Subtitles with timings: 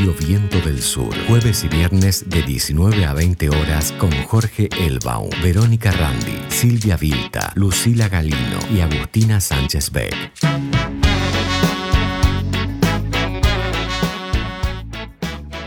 [0.00, 5.28] Radio Viento del Sur, jueves y viernes de 19 a 20 horas con Jorge Elbaum,
[5.42, 10.14] Verónica Randi, Silvia Vilta, Lucila Galino y Agustina Sánchez Beck.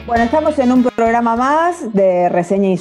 [0.08, 2.80] Bueno, estamos en un programa más de Reseña y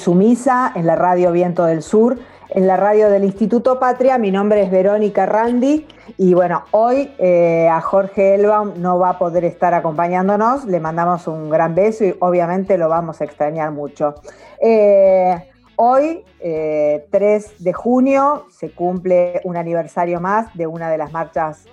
[0.73, 2.17] en la Radio Viento del Sur
[2.53, 4.17] en la radio del Instituto Patria.
[4.17, 9.17] Mi nombre es Verónica Randi y bueno, hoy eh, a Jorge Elbaum no va a
[9.17, 10.65] poder estar acompañándonos.
[10.65, 14.15] Le mandamos un gran beso y obviamente lo vamos a extrañar mucho.
[14.61, 15.35] Eh,
[15.77, 21.65] hoy, 3 eh, de junio, se cumple un aniversario más de una de las marchas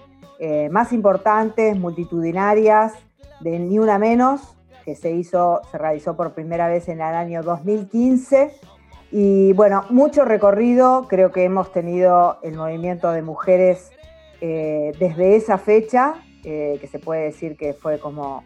[0.70, 2.94] más importantes, multitudinarias,
[3.40, 7.42] de Ni Una Menos, que se hizo, se realizó por primera vez en el año
[7.42, 8.50] 2015
[9.12, 13.90] y bueno, mucho recorrido, creo que hemos tenido el movimiento de mujeres
[14.40, 18.44] eh, desde esa fecha, eh, que se puede decir que fue como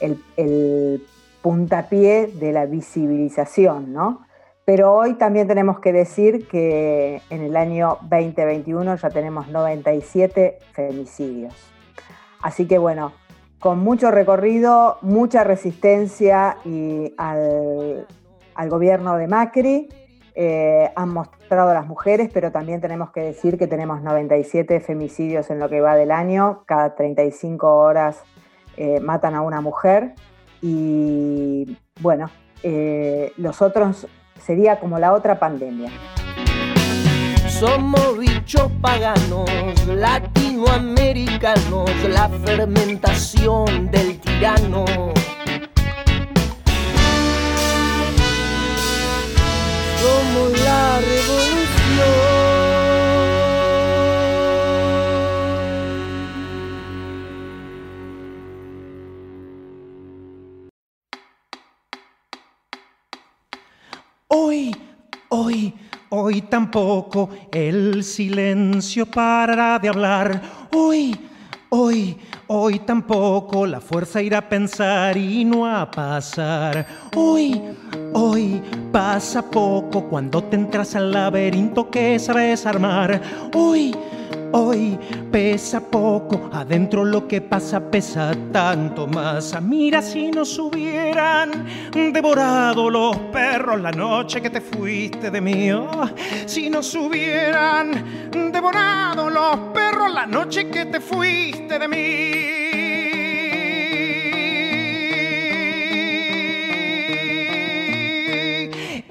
[0.00, 1.02] el,
[1.42, 4.26] puntapié de la visibilización, ¿no?
[4.64, 11.54] Pero hoy también tenemos que decir que en el año 2021 ya tenemos 97 femicidios.
[12.40, 13.12] Así que bueno,
[13.58, 18.06] con mucho recorrido, mucha resistencia y al,
[18.54, 19.88] al gobierno de Macri.
[20.34, 25.58] Eh, han mostrado las mujeres, pero también tenemos que decir que tenemos 97 femicidios en
[25.58, 26.64] lo que va del año.
[26.66, 28.22] Cada 35 horas
[28.76, 30.14] eh, matan a una mujer.
[30.62, 32.30] Y bueno,
[32.62, 34.06] eh, los otros
[34.40, 35.90] sería como la otra pandemia.
[37.48, 39.50] Somos bichos paganos,
[39.86, 45.12] latinoamericanos, la fermentación del tirano
[50.64, 52.42] la revolución.
[64.28, 64.74] Hoy,
[65.28, 65.74] hoy,
[66.10, 70.68] hoy tampoco el silencio parará de hablar.
[70.72, 71.18] Hoy,
[71.72, 72.16] hoy,
[72.46, 76.86] hoy tampoco la fuerza irá a pensar y no a pasar.
[77.16, 77.60] Hoy,
[78.14, 78.60] Hoy
[78.90, 83.22] pasa poco cuando te entras al laberinto que sabes armar.
[83.54, 83.96] Hoy,
[84.52, 84.98] hoy
[85.30, 89.60] pesa poco, adentro lo que pasa pesa tanto más.
[89.62, 91.66] Mira si nos hubieran
[92.12, 95.72] devorado los perros la noche que te fuiste de mí.
[95.72, 96.08] Oh,
[96.46, 102.81] si nos hubieran devorado los perros la noche que te fuiste de mí.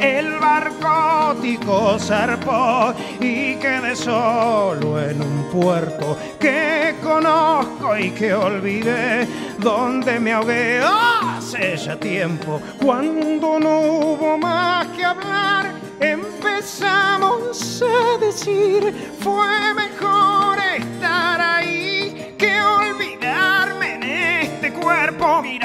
[0.02, 9.28] El barcótico zarpó y quedé solo en un puerto que conozco y que olvidé
[9.60, 12.60] donde me ahogué hace ya tiempo.
[12.84, 20.61] Cuando no hubo más que hablar empezamos a decir fue mejor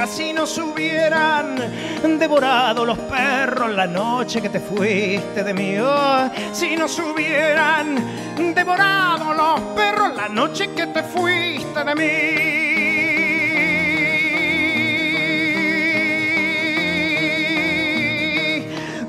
[0.06, 1.56] si nos hubieran
[2.18, 5.76] devorado los perros la noche que te fuiste de mí.
[5.78, 7.96] Oh, si nos hubieran
[8.54, 12.66] devorado los perros la noche que te fuiste de mí.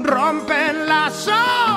[0.03, 1.76] Rompen las olas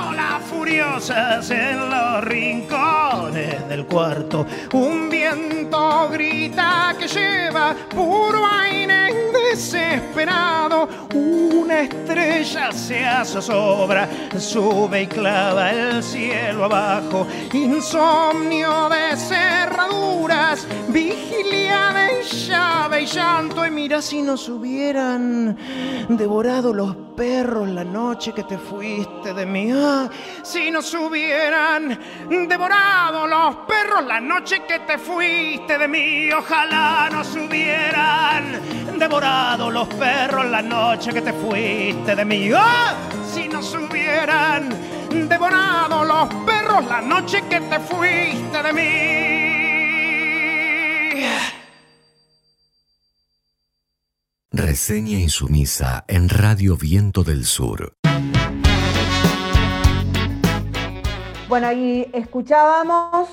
[0.78, 4.46] en los rincones del cuarto.
[4.72, 10.88] Un viento grita que lleva puro aire desesperado.
[11.12, 14.08] Una estrella se zozobra,
[14.38, 17.26] sube y clava el cielo abajo.
[17.52, 23.66] Insomnio de cerraduras, vigilia de llave y llanto.
[23.66, 25.56] Y mira si nos hubieran
[26.08, 29.70] devorado los perros la noche que te fuiste de mí.
[29.74, 30.08] Ah,
[30.42, 32.00] si nos hubieran
[32.48, 36.32] devorado los perros la noche que te fuiste de mí.
[36.32, 42.50] Ojalá nos hubieran devorado los perros la noche que te fuiste de mí.
[42.54, 42.58] ¡Oh!
[43.30, 44.70] Si nos hubieran
[45.28, 49.60] devorado los perros la noche que te fuiste de mí.
[54.62, 57.94] Reseña insumisa en Radio Viento del Sur.
[61.48, 63.30] Bueno, y escuchábamos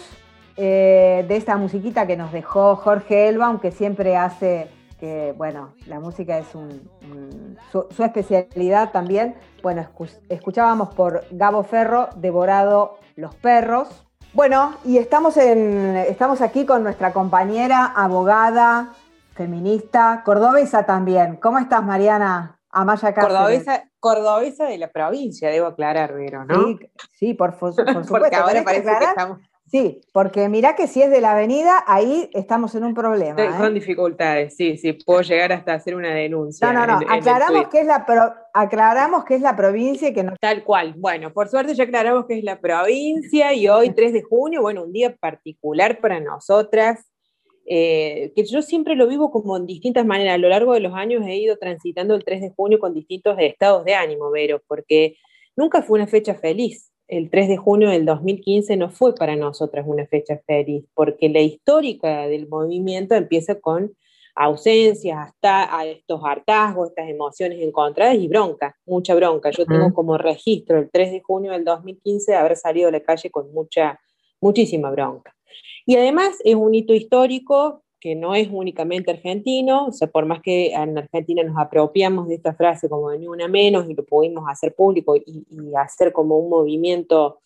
[0.55, 4.69] eh, de esta musiquita que nos dejó Jorge Elba, aunque siempre hace
[5.01, 9.35] que, bueno, la música es su, especialidad también.
[9.61, 9.85] Bueno,
[10.29, 13.89] escuchábamos por Gabo Ferro, Devorado los Perros.
[14.31, 18.93] Bueno, y estamos, estamos aquí con nuestra compañera, abogada,
[19.37, 21.37] feminista, cordobesa también.
[21.37, 22.59] ¿Cómo estás, Mariana?
[22.69, 23.65] Amaya Cáceres.
[23.99, 26.67] Cordobesa, de la provincia, debo aclarar, pero ¿no?
[26.67, 27.85] Sí, sí por, supuesto.
[28.07, 29.39] porque ahora parece que estamos...
[29.69, 33.35] Sí, porque mira que si es de la avenida, ahí estamos en un problema.
[33.57, 33.73] Con ¿eh?
[33.73, 36.71] dificultades, sí, sí, puedo llegar hasta hacer una denuncia.
[36.71, 38.05] No, no, no, aclaramos, que es la
[38.53, 40.35] aclaramos que es la provincia y que no...
[40.39, 44.21] Tal cual, bueno, por suerte ya aclaramos que es la provincia y hoy 3 de
[44.21, 47.05] junio, bueno, un día particular para nosotras,
[47.67, 50.35] eh, que yo siempre lo vivo como en distintas maneras.
[50.35, 53.37] A lo largo de los años he ido transitando el 3 de junio con distintos
[53.39, 55.17] estados de ánimo, Vero, porque
[55.55, 59.85] nunca fue una fecha feliz el 3 de junio del 2015 no fue para nosotras
[59.87, 63.93] una fecha feliz, porque la histórica del movimiento empieza con
[64.35, 69.49] ausencias, hasta a estos hartazgos, estas emociones encontradas y bronca, mucha bronca.
[69.49, 72.99] Yo tengo como registro el 3 de junio del 2015 de haber salido a la
[72.99, 73.99] calle con mucha,
[74.39, 75.33] muchísima bronca.
[75.87, 80.41] Y además es un hito histórico que no es únicamente argentino, o sea, por más
[80.41, 84.05] que en Argentina nos apropiamos de esta frase como de ni una menos y lo
[84.05, 85.45] pudimos hacer público y,
[85.81, 87.39] hacer como un movimiento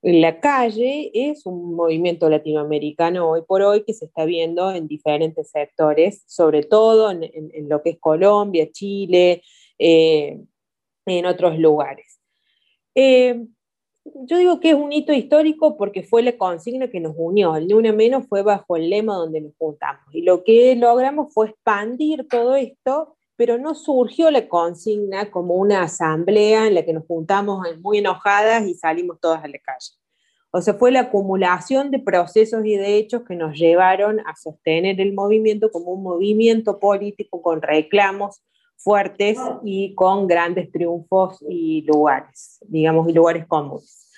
[0.00, 4.88] en la calle, es un movimiento latinoamericano hoy por hoy que se está viendo en
[4.88, 9.42] diferentes sectores, sobre todo en, lo que es Colombia, Chile,
[9.78, 10.40] eh,
[11.04, 12.20] en otros lugares.
[12.94, 13.46] Eh,
[14.04, 17.56] yo digo que es un hito histórico porque fue la consigna que nos unió.
[17.56, 20.02] El Una Menos fue bajo el lema donde nos juntamos.
[20.12, 25.82] Y lo que logramos fue expandir todo esto, pero no surgió la consigna como una
[25.82, 29.90] asamblea en la que nos juntamos muy enojadas y salimos todas a la calle.
[30.50, 35.00] O sea, fue la acumulación de procesos y de hechos que nos llevaron a sostener
[35.00, 38.42] el movimiento como un movimiento político con reclamos
[38.82, 44.08] fuertes y con grandes triunfos y lugares, digamos, y lugares comunes.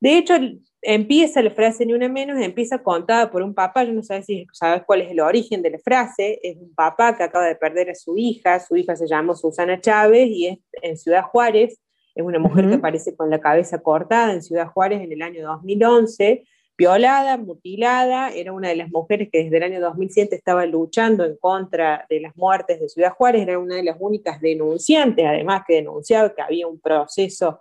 [0.00, 0.34] De hecho,
[0.82, 4.46] empieza la frase ni una menos, empieza contada por un papá, yo no sé si
[4.52, 7.90] sabes cuál es el origen de la frase, es un papá que acaba de perder
[7.90, 11.78] a su hija, su hija se llama Susana Chávez y es en Ciudad Juárez,
[12.14, 15.46] es una mujer que aparece con la cabeza cortada en Ciudad Juárez en el año
[15.46, 16.44] 2011,
[16.80, 21.36] violada, mutilada, era una de las mujeres que desde el año 2007 estaba luchando en
[21.36, 25.74] contra de las muertes de Ciudad Juárez, era una de las únicas denunciantes, además que
[25.74, 27.60] denunciaba que había un proceso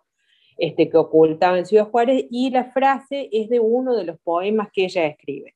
[0.58, 4.70] este, que ocultaba en Ciudad Juárez, y la frase es de uno de los poemas
[4.72, 5.54] que ella escribe.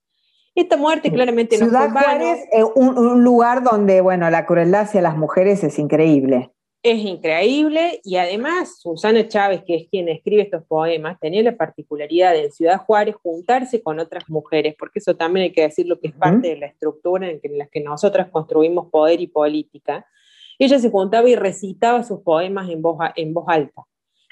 [0.55, 5.01] Esta muerte claramente no Ciudad Juárez es un, un, lugar donde, bueno, la crueldad hacia
[5.01, 6.52] las mujeres es increíble
[6.83, 12.33] es increíble y además Susana Chávez, que es quien escribe estos poemas, tenía la particularidad
[12.33, 15.97] de en Ciudad Juárez juntarse con otras mujeres, porque eso también hay que decir lo
[16.01, 20.05] que es parte de la estructura en, la que nosotras construimos poder y política.
[20.59, 23.83] Ella se juntaba y recitaba sus poemas en voz, en voz alta.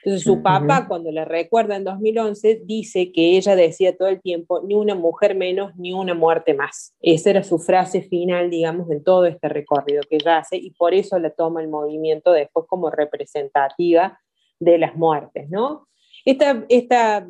[0.03, 4.61] Entonces su papá, cuando le recuerda en 2011, dice que ella decía todo el tiempo,
[4.63, 6.95] ni una mujer menos, ni una muerte más.
[7.01, 10.93] Esa era su frase final, digamos, en todo este recorrido que ella hace, y por
[10.93, 14.19] eso la toma el movimiento después como representativa
[14.59, 15.87] de las muertes, ¿no?
[16.23, 17.27] Esta, esta,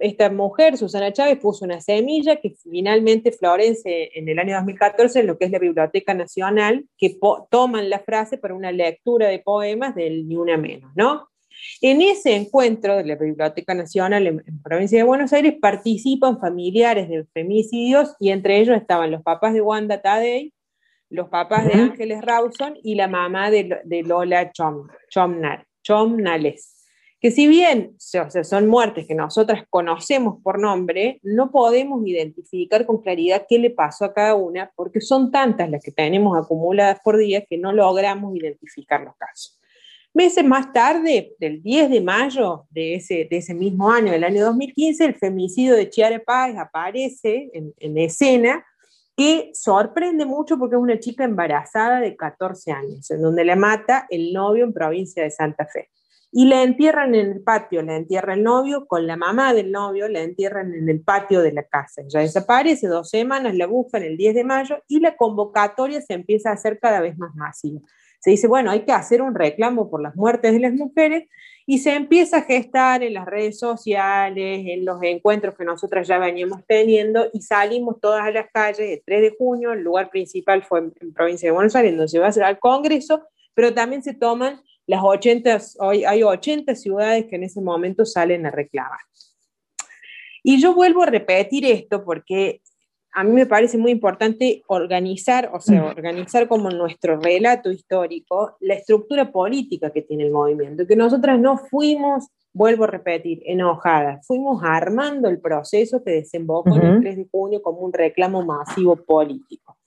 [0.00, 5.26] esta mujer, Susana Chávez, puso una semilla que finalmente florece en el año 2014 en
[5.26, 7.18] lo que es la Biblioteca Nacional, que
[7.50, 11.28] toman la frase para una lectura de poemas del Ni Una Menos, ¿no?
[11.80, 17.24] En ese encuentro de la Biblioteca Nacional en, provincia de Buenos Aires participan familiares de
[17.32, 20.52] femicidios y entre ellos estaban los papás de Wanda Tadei,
[21.10, 24.88] los papás de Ángeles Rawson y la mamá de, Lola Chom,
[25.82, 26.70] Chomnales.
[27.20, 33.46] Que si bien son muertes que nosotras conocemos por nombre, no podemos identificar con claridad
[33.48, 37.46] qué le pasó a cada una, porque son tantas las que tenemos acumuladas por día
[37.46, 39.58] que no logramos identificar los casos.
[40.16, 44.44] Meses más tarde, del 10 de mayo de ese, de ese mismo año, del año
[44.44, 48.64] 2015, el femicidio de Chiara Páez aparece en, en escena,
[49.16, 54.06] que sorprende mucho porque es una chica embarazada de 14 años, en donde la mata
[54.08, 55.90] el novio en provincia de Santa Fe.
[56.30, 60.06] Y la entierran en el patio, la entierra el novio con la mamá del novio,
[60.06, 62.02] la entierran en el patio de la casa.
[62.06, 66.50] Ya desaparece dos semanas, la buscan el 10 de mayo y la convocatoria se empieza
[66.50, 67.80] a hacer cada vez más masiva
[68.24, 71.28] se dice, bueno, hay que hacer un reclamo por las muertes de las mujeres
[71.66, 76.18] y se empieza a gestar en las redes sociales, en los encuentros que nosotras ya
[76.18, 80.62] veníamos teniendo y salimos todas a las calles el 3 de junio, el lugar principal
[80.62, 84.02] fue en, provincia de Buenos Aires, donde se va a hacer al Congreso, pero también
[84.02, 89.00] se toman las 80, hoy hay 80 ciudades que en ese momento salen a reclamar.
[90.42, 92.62] Y yo vuelvo a repetir esto porque
[93.14, 98.74] a mí me parece muy importante organizar, o sea, organizar como nuestro relato histórico la
[98.74, 104.62] estructura política que tiene el movimiento, que nosotras no fuimos, vuelvo a repetir, enojadas, fuimos
[104.64, 109.78] armando el proceso que desembocó en el 3 de junio como un reclamo masivo político.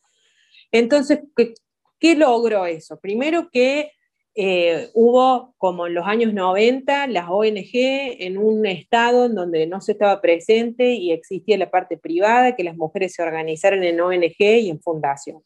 [0.72, 1.54] Entonces, ¿qué,
[2.00, 2.98] qué logró eso?
[2.98, 3.92] Primero que
[4.40, 9.82] eh, hubo, como en los años 90, las ONG en un estado en donde no
[9.82, 14.36] se estaba presente y existía la parte privada, que las mujeres se organizaran en ONG
[14.40, 15.42] y en fundación.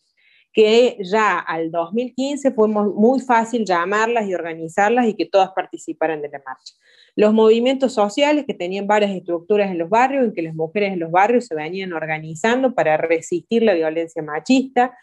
[0.51, 6.27] Que ya al 2015 fue muy fácil llamarlas y organizarlas y que todas participaran de
[6.27, 6.73] la marcha.
[7.15, 10.99] Los movimientos sociales que tenían varias estructuras en los barrios, en que las mujeres en
[10.99, 14.97] los barrios se venían organizando para resistir la violencia machista,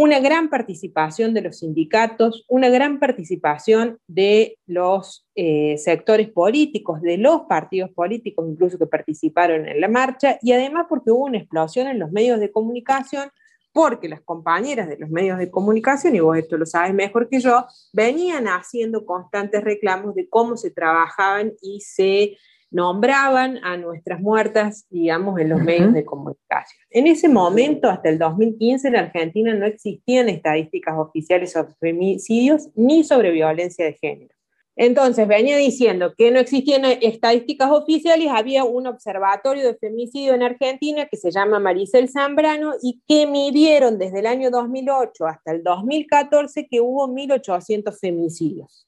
[0.00, 7.18] una gran participación de los sindicatos, una gran participación de los eh, sectores políticos, de
[7.18, 11.88] los partidos políticos incluso que participaron en la marcha, y además porque hubo una explosión
[11.88, 13.28] en los medios de comunicación,
[13.72, 17.40] porque las compañeras de los medios de comunicación, y vos esto lo sabes mejor que
[17.40, 22.36] yo, venían haciendo constantes reclamos de cómo se trabajaban y se
[22.70, 26.80] nombraban a nuestras muertas, digamos, en los medios de comunicación.
[26.90, 33.04] En ese momento, hasta el 2015, en Argentina no existían estadísticas oficiales sobre femicidios ni
[33.04, 34.34] sobre violencia de género.
[34.80, 41.06] Entonces, venía diciendo que no existían estadísticas oficiales, había un observatorio de femicidio en Argentina
[41.06, 46.68] que se llama Maricel Zambrano y que midieron desde el año 2008 hasta el 2014
[46.68, 48.86] que hubo 1.800 femicidios.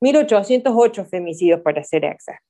[0.00, 2.49] 1.808 femicidios para ser exactos.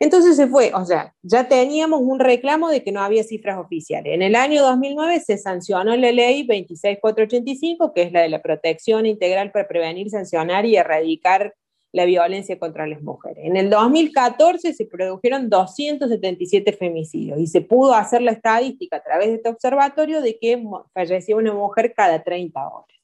[0.00, 4.14] Entonces se fue, o sea, ya teníamos un reclamo de que no había cifras oficiales.
[4.14, 9.06] En el año 2009 se sancionó la ley 26485, que es la de la protección
[9.06, 11.54] integral para prevenir, sancionar y erradicar
[11.92, 13.44] la violencia contra las mujeres.
[13.44, 19.28] En el 2014 se produjeron 277 femicidios y se pudo hacer la estadística a través
[19.28, 20.62] de este observatorio de que
[20.94, 22.97] fallecía una mujer cada 30 horas.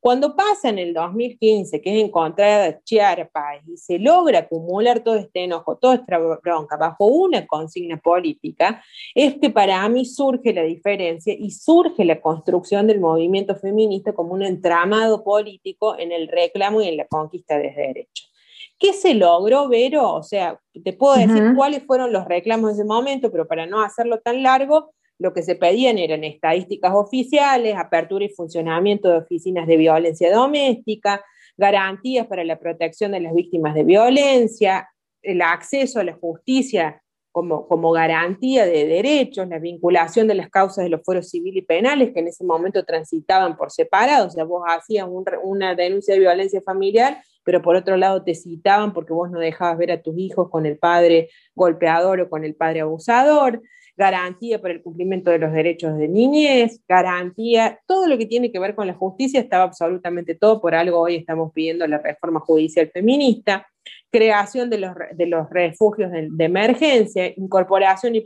[0.00, 5.44] Cuando pasa en el 2015, que es encontrada Chiarpa y se logra acumular todo este
[5.44, 8.82] enojo, toda esta bronca bajo una consigna política,
[9.14, 14.34] es que para mí surge la diferencia y surge la construcción del movimiento feminista como
[14.34, 18.32] un entramado político en el reclamo y en la conquista de derechos.
[18.78, 20.14] ¿Qué se logró, Vero?
[20.14, 23.82] O sea, te puedo decir cuáles fueron los reclamos de ese momento, pero para no
[23.82, 29.66] hacerlo tan largo, lo que se pedían eran estadísticas oficiales, apertura y funcionamiento de oficinas
[29.66, 31.24] de violencia doméstica,
[31.56, 34.88] garantías para la protección de las víctimas de violencia,
[35.22, 40.84] el acceso a la justicia como, como, garantía de derechos, la vinculación de las causas
[40.84, 44.44] de los fueros civiles y penales que en ese momento transitaban por separado, o sea,
[44.44, 45.06] vos hacías
[45.42, 49.78] una denuncia de violencia familiar, pero por otro lado te citaban porque vos no dejabas
[49.78, 53.62] ver a tus hijos con el padre golpeador o con el padre abusador,
[53.98, 58.60] garantía para el cumplimiento de los derechos de niñez, garantía, todo lo que tiene que
[58.60, 62.88] ver con la justicia estaba absolutamente todo, por algo hoy estamos pidiendo la reforma judicial
[62.94, 63.66] feminista,
[64.10, 68.22] creación de los, de refugios de, emergencia, incorporación y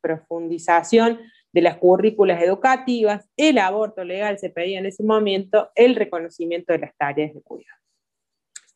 [0.00, 1.18] profundización
[1.52, 6.78] de las currículas educativas, el aborto legal se pedía en ese momento, el reconocimiento de
[6.78, 7.78] las tareas de cuidado.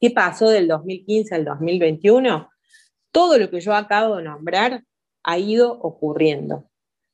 [0.01, 2.49] ¿Qué pasó del 2015 al 2021?
[3.13, 4.83] Todo lo que yo acabo de nombrar
[5.29, 6.65] ha ido ocurriendo.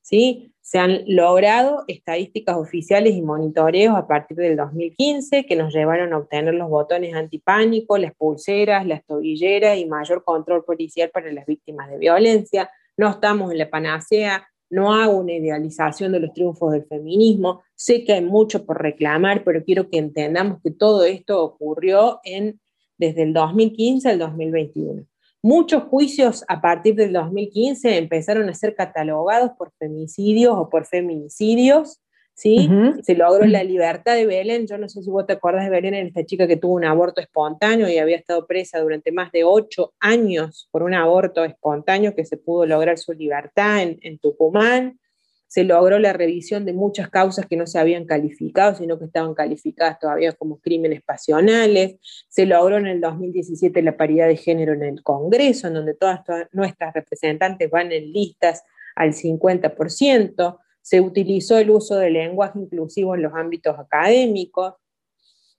[0.00, 0.54] ¿sí?
[0.60, 6.18] Se han logrado estadísticas oficiales y monitoreos a partir del 2015 que nos llevaron a
[6.18, 11.90] obtener los botones antipánico, las pulseras, las tobilleras y mayor control policial para las víctimas
[11.90, 12.70] de violencia.
[12.96, 17.62] No estamos en la panacea, no hago una idealización de los triunfos del feminismo.
[17.74, 22.60] Sé que hay mucho por reclamar, pero quiero que entendamos que todo esto ocurrió en,
[22.96, 25.04] desde el 2015 al 2021.
[25.44, 32.00] Muchos juicios a partir del 2015 empezaron a ser catalogados por femicidios o por feminicidios,
[32.32, 32.70] ¿sí?
[33.02, 35.92] Se logró la libertad de Belén, yo no sé si vos te acordás de Belén,
[36.06, 39.92] esta chica que tuvo un aborto espontáneo y había estado presa durante más de ocho
[40.00, 44.98] años por un aborto espontáneo que se pudo lograr su libertad en, en Tucumán
[45.46, 49.34] se logró la revisión de muchas causas que no se habían calificado, sino que estaban
[49.34, 51.96] calificadas todavía como crímenes pasionales,
[52.28, 56.20] se logró en el 2017 la paridad de género en el Congreso, en donde todas,
[56.52, 58.62] nuestras representantes van en listas
[58.96, 64.74] al 50%, se utilizó el uso del lenguaje inclusivo en los ámbitos académicos,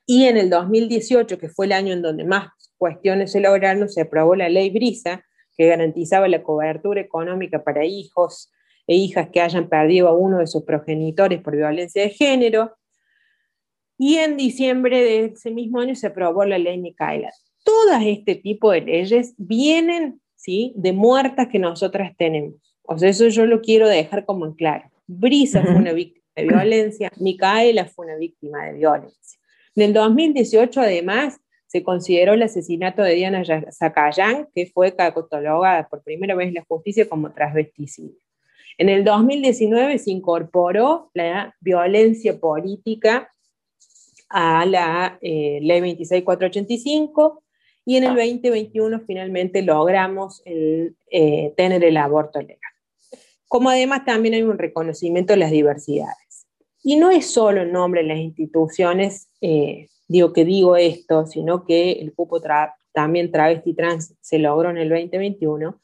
[0.06, 4.02] y en el 2018, que fue el año en donde más cuestiones se lograron, se
[4.02, 5.24] aprobó la ley Brisa,
[5.58, 8.52] que garantizaba la cobertura económica para hijos
[8.88, 12.76] e hijas que hayan perdido a uno de sus progenitores por violencia de género.
[13.98, 17.32] Y en diciembre de ese mismo año se aprobó la ley Micaela.
[17.64, 20.74] Todas este tipo de leyes vienen ¿sí?
[20.76, 22.56] de muertas que nosotras tenemos.
[22.84, 24.92] O sea, eso yo lo quiero dejar como en claro.
[25.08, 29.40] Brisa fue una víctima de violencia, Micaela fue una víctima de violencia.
[29.76, 36.04] En el 2018, además, se consideró el asesinato de Diana Zacayán, que fue catalogada por
[36.04, 38.25] primera vez en la justicia como transvesticidio.
[38.78, 43.32] En el 2019 se incorporó la violencia política
[44.30, 47.44] a la eh, ley 26485
[47.86, 50.92] y en el 2021 finalmente logramos eh,
[51.56, 52.60] tener el aborto legal.
[53.48, 56.48] Como además también hay un reconocimiento de las diversidades.
[56.84, 61.66] Y no es solo en nombre de las instituciones, eh, digo que digo esto, sino
[61.66, 62.42] que el cupo
[62.92, 65.82] también travesti trans se logró en el 2021,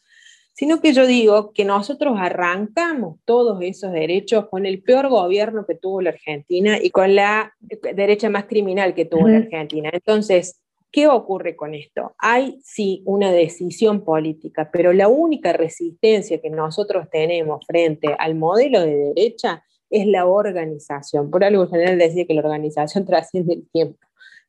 [0.54, 5.76] sino que yo digo que nosotros arrancamos todos esos derechos con el peor gobierno que
[5.76, 7.54] tuvo la Argentina y con la
[7.96, 9.90] derecha más criminal que tuvo la Argentina.
[9.92, 12.14] Entonces, ¿qué ocurre con esto?
[12.18, 18.82] Hay sí una decisión política, pero la única resistencia que nosotros tenemos frente al modelo
[18.82, 21.30] de derecha es la organización.
[21.30, 24.00] Por algo general decía que la organización trasciende el tiempo.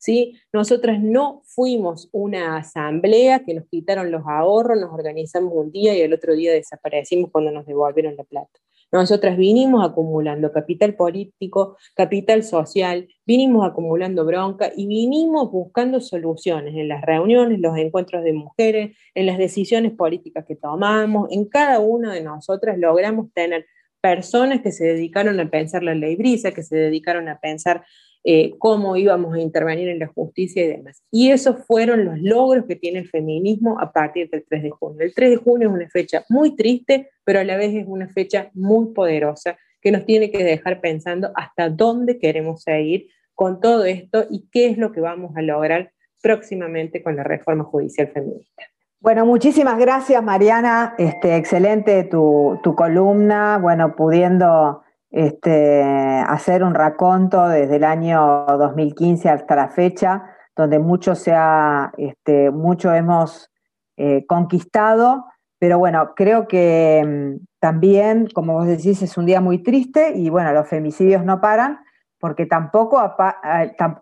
[0.02, 0.36] ¿Sí?
[0.52, 6.00] Nosotras no fuimos una asamblea que nos quitaron los ahorros, nos organizamos un día y
[6.00, 8.58] el otro día desaparecimos cuando nos devolvieron la plata.
[8.90, 16.88] Nosotras vinimos acumulando capital político, capital social, vinimos acumulando bronca y vinimos buscando soluciones en
[16.88, 21.30] las reuniones, los encuentros de mujeres, en las decisiones políticas que tomamos.
[21.30, 23.66] En cada una de nosotras logramos tener
[24.00, 27.84] personas que se dedicaron a pensar la ley brisa, que se dedicaron a pensar
[28.24, 31.02] eh, cómo íbamos a intervenir en la justicia y demás.
[31.10, 35.00] Y esos fueron los logros que tiene el feminismo a partir del 3 de junio.
[35.00, 38.08] El 3 de junio es una fecha muy triste, pero a la vez es una
[38.08, 43.84] fecha muy poderosa que nos tiene que dejar pensando hasta dónde queremos ir con todo
[43.84, 48.62] esto y qué es lo que vamos a lograr próximamente con la reforma judicial feminista.
[49.00, 55.82] Bueno, muchísimas gracias Mariana, este, excelente tu, tu columna, bueno, pudiendo este,
[56.26, 60.24] hacer un raconto desde el año 2015 hasta la fecha,
[60.56, 63.50] donde mucho, se ha, este, mucho hemos
[63.98, 65.26] eh, conquistado,
[65.58, 70.30] pero bueno, creo que mm, también, como vos decís, es un día muy triste y
[70.30, 71.80] bueno, los femicidios no paran,
[72.18, 73.02] porque tampoco,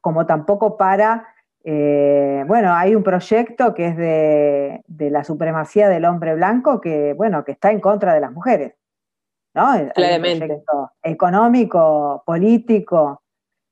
[0.02, 1.26] como tampoco para,
[1.64, 7.14] eh, bueno, hay un proyecto que es de, de la supremacía del hombre blanco que,
[7.14, 8.74] bueno, que está en contra de las mujeres.
[9.54, 9.92] ¿No?
[9.94, 10.62] Claramente.
[11.02, 13.22] Económico, político,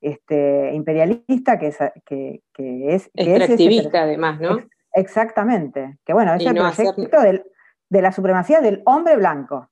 [0.01, 1.79] este, imperialista, que es...
[2.05, 4.59] Que, que es Extractivista, además, ¿no?
[4.93, 5.99] Exactamente.
[6.05, 7.19] Que bueno, es el proyecto
[7.91, 9.69] de la supremacía del hombre blanco.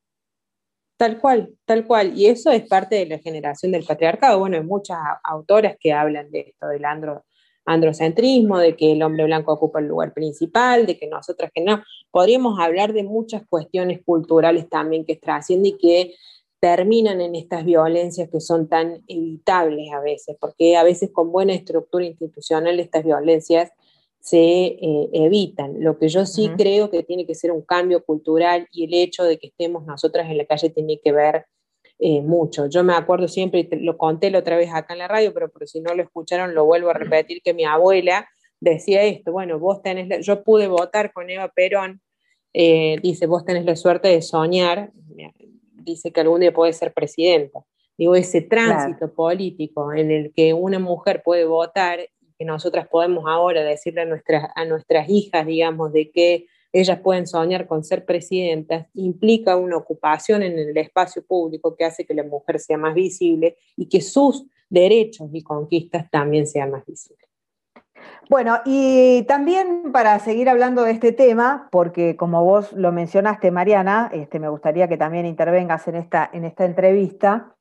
[0.98, 2.16] Tal cual, tal cual.
[2.16, 4.38] Y eso es parte de la generación del patriarcado.
[4.38, 7.25] Bueno, hay muchas autoras que hablan de esto, del andro,
[7.66, 11.82] androcentrismo, de que el hombre blanco ocupa el lugar principal, de que nosotras que no.
[12.10, 16.14] Podríamos hablar de muchas cuestiones culturales también que trascienden y que
[16.60, 21.52] terminan en estas violencias que son tan evitables a veces, porque a veces con buena
[21.52, 23.70] estructura institucional estas violencias
[24.20, 25.84] se eh, evitan.
[25.84, 29.22] Lo que yo sí creo que tiene que ser un cambio cultural y el hecho
[29.22, 31.46] de que estemos nosotras en la calle tiene que ver
[31.98, 32.66] eh, mucho.
[32.66, 35.48] Yo me acuerdo siempre, y lo conté la otra vez acá en la radio, pero
[35.48, 38.28] por si no lo escucharon, lo vuelvo a repetir, que mi abuela
[38.60, 42.00] decía esto, bueno, vos tenés, yo pude votar con Eva Perón,
[42.52, 44.92] eh, dice, vos tenés la suerte de soñar,
[45.72, 47.60] dice que algún día puede ser presidenta.
[47.98, 53.24] Digo, ese tránsito político en el que una mujer puede votar y que nosotras podemos
[53.26, 56.46] ahora decirle a nuestras, a nuestras hijas, digamos, de que
[56.80, 62.04] ellas pueden soñar con ser presidentas, implica una ocupación en el espacio público que hace
[62.04, 66.84] que la mujer sea más visible y que sus derechos y conquistas también sean más
[66.84, 67.26] visibles.
[68.28, 74.10] Bueno, y también para seguir hablando de este tema, porque como vos lo mencionaste, Mariana,
[74.12, 77.54] este, me gustaría que también intervengas en esta, en esta entrevista.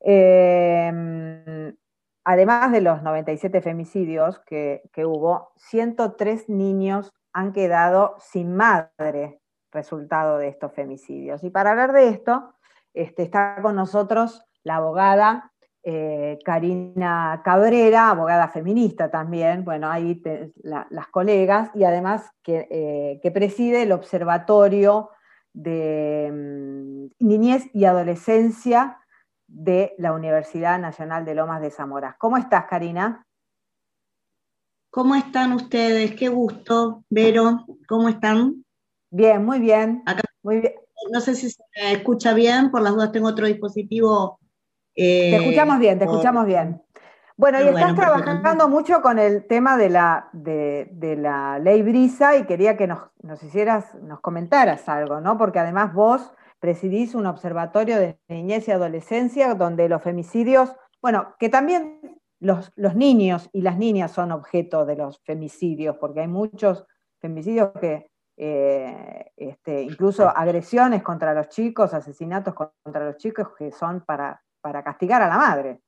[0.00, 1.74] Em,
[2.24, 9.40] además de los 97 femicidios que, que hubo, 103 niños han quedado sin madre
[9.72, 11.42] resultado de estos femicidios.
[11.44, 12.54] Y para hablar de esto,
[12.94, 15.52] este, está con nosotros la abogada
[15.86, 20.22] eh, Karina Cabrera, abogada feminista también, bueno, ahí
[20.62, 25.10] las colegas, y además que, eh, preside el Observatorio
[25.52, 28.98] de mm, Niñez y Adolescencia
[29.46, 32.16] de la Universidad Nacional de Lomas de Zamora.
[32.18, 33.26] ¿Cómo estás, Karina?
[34.94, 36.14] ¿Cómo están ustedes?
[36.14, 37.66] Qué gusto, Vero.
[37.88, 38.64] ¿Cómo están?
[39.10, 40.04] Bien, muy bien.
[40.44, 40.74] muy bien.
[41.10, 44.38] No sé si se escucha bien, por las dudas tengo otro dispositivo.
[44.94, 46.80] Eh, te escuchamos bien, te escuchamos bien.
[47.36, 52.44] Bueno, y estás trabajando mucho con el tema de la, de, la ley Brisa y
[52.44, 55.36] quería que nos, nos, hicieras, nos comentaras algo, ¿no?
[55.36, 61.48] Porque además vos presidís un observatorio de niñez y adolescencia donde los femicidios, bueno, que
[61.48, 61.98] también
[62.44, 66.84] los, niños y las niñas son objeto de los femicidios, porque hay muchos
[67.20, 74.04] femicidios que, eh, este, incluso agresiones contra los chicos, asesinatos contra los chicos que son
[74.04, 75.80] para, para castigar a la madre.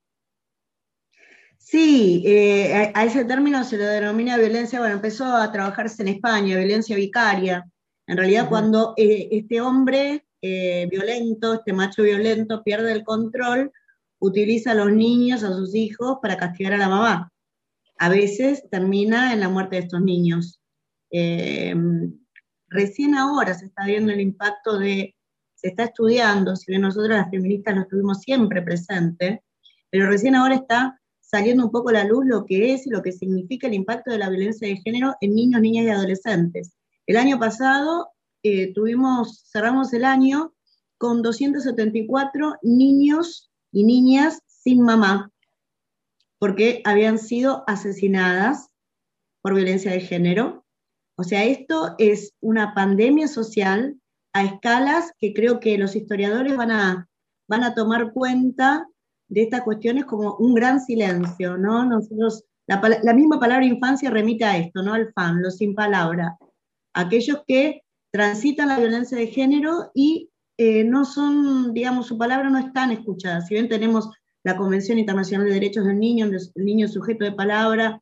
[1.58, 6.56] Sí, eh, a, ese término se lo denomina violencia, bueno, empezó a trabajarse en España,
[6.56, 7.68] violencia vicaria.
[8.06, 13.72] En realidad, cuando eh, este hombre violento, este macho violento, pierde el control,
[14.18, 17.32] utiliza a los niños, a sus hijos, para castigar a la mamá.
[17.98, 20.60] A veces termina en la muerte de estos niños.
[22.68, 25.14] Recién ahora se está viendo el impacto de,
[25.54, 29.42] se está estudiando, si bien nosotros las feministas lo estuvimos siempre presente,
[29.90, 33.02] pero recién ahora está saliendo un poco a la luz lo que es y lo
[33.02, 36.74] que significa el impacto de la violencia de género en niños, niñas y adolescentes.
[37.06, 38.10] El año pasado
[38.42, 40.54] eh, tuvimos, cerramos el año
[40.98, 45.30] con 274 niños y niñas sin mamá,
[46.38, 48.68] porque habían sido asesinadas
[49.42, 50.66] por violencia de género
[51.18, 53.98] o sea, esto es una pandemia social
[54.34, 57.08] a escalas que creo que los historiadores van a,
[57.48, 58.86] van a tomar cuenta
[59.28, 61.86] de estas cuestiones como un gran silencio, ¿no?
[61.86, 64.92] Nosotros, la, misma palabra infancia remite a esto, ¿no?
[64.92, 66.36] Al fan, los sin palabra.
[66.92, 72.58] Aquellos que transitan la violencia de género y eh, no son, digamos, su palabra no
[72.58, 73.46] están escuchadas.
[73.46, 74.10] Si bien tenemos
[74.42, 78.00] la Convención Internacional de Derechos del Niño, el niño sujeto de palabra,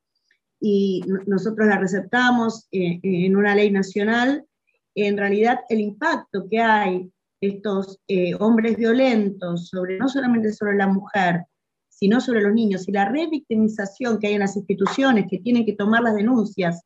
[0.60, 4.46] y nosotros la receptamos eh, en una ley nacional,
[4.94, 10.86] en realidad el impacto que hay estos eh, hombres violentos sobre no solamente sobre la
[10.86, 11.44] mujer,
[11.88, 15.74] sino sobre los niños, y la revictimización que hay en las instituciones que tienen que
[15.74, 16.82] tomar las denuncias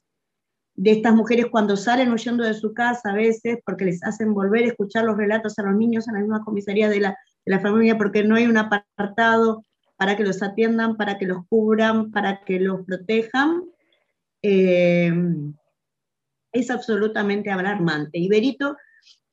[0.79, 4.63] de estas mujeres cuando salen huyendo de su casa a veces porque les hacen volver
[4.63, 7.59] a escuchar los relatos a los niños en la misma comisaría de la, de la
[7.59, 9.65] familia porque no hay un apartado
[9.97, 13.65] para que los atiendan, para que los cubran, para que los protejan,
[14.41, 15.13] eh,
[16.53, 18.17] es absolutamente alarmante.
[18.17, 18.77] Y Berito,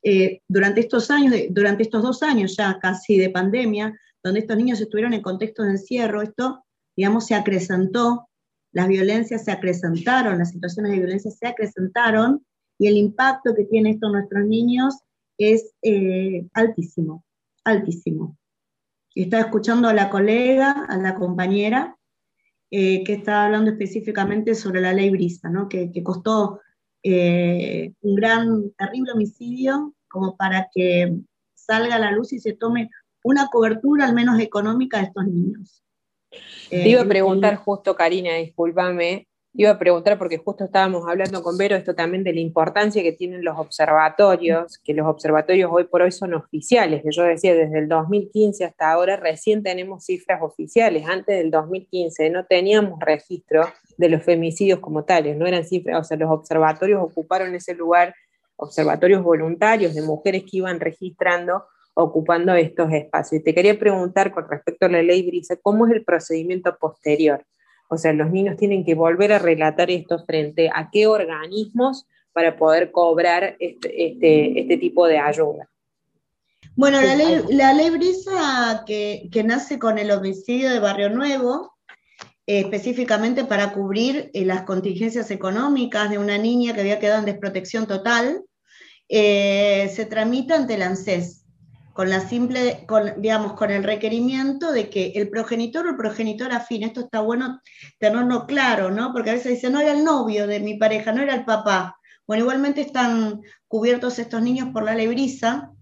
[0.02, 4.80] eh, durante estos años, durante estos dos años ya casi de pandemia, donde estos niños
[4.80, 6.64] estuvieron en contexto de encierro, esto,
[6.96, 8.28] digamos, se acrecentó,
[8.76, 12.44] las violencias se acrecentaron, las situaciones de violencia se acrecentaron,
[12.78, 14.94] y el impacto que tiene esto en nuestros niños
[15.38, 17.24] es eh, altísimo,
[17.64, 18.36] altísimo
[19.22, 21.96] estaba escuchando a la colega, a la compañera,
[22.70, 25.68] eh, que estaba hablando específicamente sobre la ley Brisa, ¿no?
[25.68, 26.60] que, costó
[27.02, 31.16] eh, un gran, terrible homicidio como para que
[31.54, 32.90] salga a la luz y se tome
[33.22, 35.82] una cobertura al menos económica de estos niños.
[36.70, 39.26] Te iba a eh, preguntar justo, Karina, discúlpame,
[39.58, 43.12] Iba a preguntar, porque justo estábamos hablando con Vero, esto también de la importancia que
[43.12, 47.78] tienen los observatorios, que los observatorios hoy por hoy son oficiales, que yo decía, desde
[47.78, 54.10] el 2015 hasta ahora recién tenemos cifras oficiales, antes del 2015 no teníamos registro de
[54.10, 58.14] los femicidios como tales, no eran cifras, o sea, los observatorios ocuparon ese lugar,
[58.56, 61.64] observatorios voluntarios de mujeres que iban registrando
[61.98, 63.40] ocupando estos espacios.
[63.40, 67.44] Y te quería preguntar con respecto a la ley Brisa, ¿cómo es el procedimiento posterior?
[67.88, 72.56] O sea, los niños tienen que volver a relatar esto frente a qué organismos para
[72.56, 75.70] poder cobrar este, este, este tipo de ayuda.
[76.74, 81.78] Bueno, la ley, la ley Brisa que, nace con el homicidio de Barrio Nuevo,
[82.46, 87.24] eh, específicamente para cubrir eh, las contingencias económicas de una niña que había quedado en
[87.24, 88.44] desprotección total,
[89.08, 91.45] eh, se tramita ante el ANSES
[91.96, 96.52] con la simple, con, digamos, con el requerimiento de que el progenitor o el progenitor
[96.52, 97.62] afín, esto está bueno
[97.98, 99.14] tenerlo claro, ¿no?
[99.14, 101.96] Porque a veces dicen, no era el novio de mi pareja, no era el papá.
[102.26, 105.72] Bueno, igualmente están cubiertos estos niños por la lebrisa,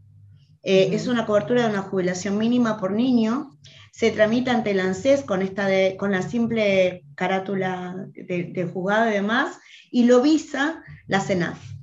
[0.62, 3.50] eh, es una cobertura de una jubilación mínima por niño,
[3.90, 9.11] se tramita ante el ANSES con, esta de, con la simple carátula de, de juzgado
[9.11, 9.59] y demás,
[9.90, 11.73] y lo visa la CENAF.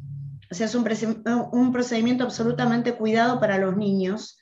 [0.51, 0.83] O sea, es un,
[1.71, 4.37] procedimiento absolutamente cuidado para los niños.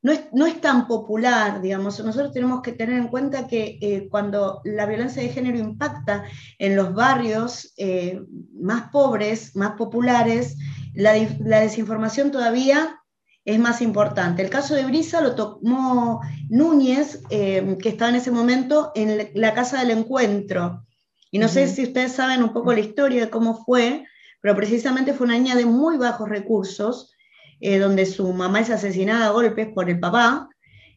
[0.00, 0.12] No
[0.46, 1.98] es, tan popular, digamos.
[1.98, 6.22] Nosotros tenemos que tener en cuenta que eh, cuando la violencia de género impacta
[6.58, 8.22] en los barrios eh,
[8.54, 10.56] más pobres, más populares,
[10.94, 13.00] la, desinformación todavía
[13.44, 14.42] es más importante.
[14.42, 19.52] El caso de Brisa lo tomó Núñez, eh, que estaba en ese momento en la
[19.52, 20.86] Casa del Encuentro.
[21.32, 24.04] Y no sé si ustedes saben un poco la historia de cómo fue,
[24.40, 27.14] pero precisamente fue una niña de muy bajos recursos,
[27.60, 30.48] eh, donde su mamá es asesinada a golpes por el papá,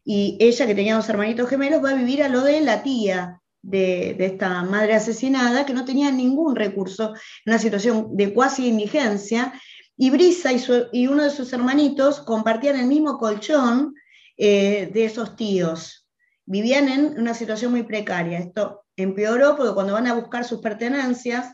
[0.06, 3.42] y ella, que tenía dos hermanitos gemelos, va a vivir a lo de la tía
[3.62, 7.14] de, esta madre asesinada, que no tenía ningún recurso,
[7.46, 9.54] una situación de cuasi indigencia,
[9.96, 10.52] y Brisa
[10.92, 13.94] y, uno de sus hermanitos compartían el mismo colchón
[14.38, 16.08] eh, de esos tíos.
[16.46, 18.40] Vivían en una situación muy precaria.
[18.40, 21.54] Esto empeoró porque cuando van a buscar sus pertenencias,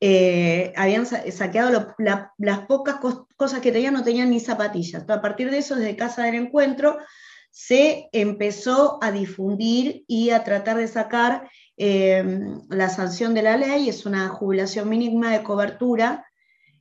[0.00, 1.94] eh, habían saqueado
[2.38, 2.96] las pocas
[3.36, 5.08] cosas que tenían, no tenían ni zapatillas.
[5.08, 6.98] a partir de eso, desde Casa del Encuentro,
[7.50, 13.88] se empezó a difundir y a tratar de sacar em, la sanción de la ley,
[13.88, 16.26] es una jubilación mínima de cobertura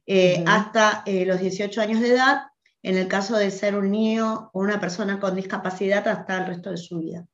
[0.07, 2.43] eh, hasta eh, los 18 años de edad,
[2.81, 6.71] en el caso de ser un niño o una persona con discapacidad hasta el resto
[6.71, 7.25] de su vida.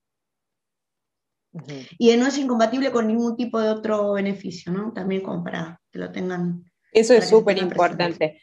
[1.98, 4.94] Y no es incompatible con ningún tipo de otro beneficio, ¿no?
[4.94, 6.64] También para que lo tengan.
[6.92, 8.40] Eso es súper importante.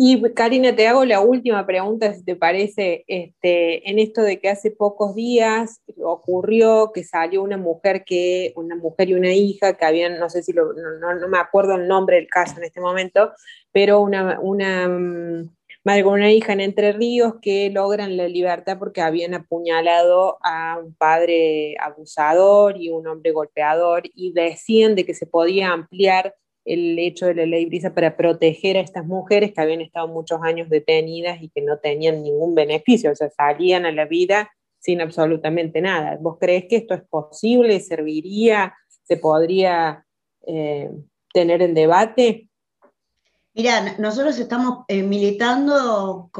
[0.00, 4.48] Y Karina, te hago la última pregunta, si te parece, este, en esto de que
[4.48, 9.84] hace pocos días ocurrió que salió una mujer que, una mujer y una hija que
[9.84, 13.32] habían, no sé si lo, no, me acuerdo el nombre del caso en este momento,
[13.72, 15.50] pero una, una mm,
[15.88, 20.94] madre una hija en Entre Ríos que logran la libertad porque habían apuñalado a un
[20.94, 26.34] padre abusador y un hombre golpeador y decían de que se podía ampliar
[26.66, 30.40] el hecho de la ley brisa para proteger a estas mujeres que habían estado muchos
[30.42, 35.00] años detenidas y que no tenían ningún beneficio, o sea, salían a la vida sin
[35.00, 36.18] absolutamente nada.
[36.20, 37.80] ¿Vos crees que esto es posible?
[37.80, 38.74] ¿Serviría?
[39.04, 40.04] ¿Se podría
[40.46, 40.90] eh,
[41.32, 42.47] tener en debate?
[43.58, 46.30] Mira, nosotros estamos eh, militando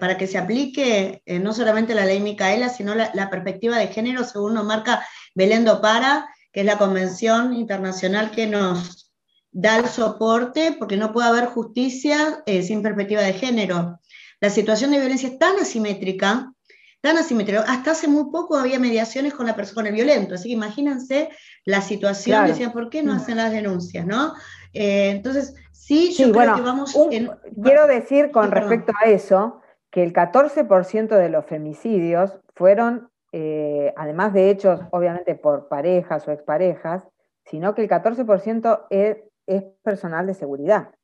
[0.00, 4.24] para que se aplique eh, no solamente la ley Micaela, sino la, perspectiva de género,
[4.24, 9.12] según nos marca Belén Para, que es la convención internacional que nos
[9.52, 14.00] da el soporte porque no puede haber justicia eh, sin perspectiva de género.
[14.40, 16.52] La situación de violencia es tan asimétrica,
[17.04, 17.64] tan asimétrica.
[17.68, 21.28] Hasta hace muy poco había mediaciones con la persona violenta, así que imagínense
[21.66, 23.16] la situación, decían, ¿por qué no mm.
[23.16, 24.06] hacen las denuncias?
[24.06, 24.32] ¿no?
[24.72, 26.96] Eh, entonces, sí, yo creo que vamos...
[27.62, 34.32] quiero decir con respecto a eso, que el 14% de los femicidios fueron, eh, además
[34.32, 37.06] de hechos obviamente por parejas o exparejas,
[37.44, 40.94] sino que el 14% es es personal de seguridad.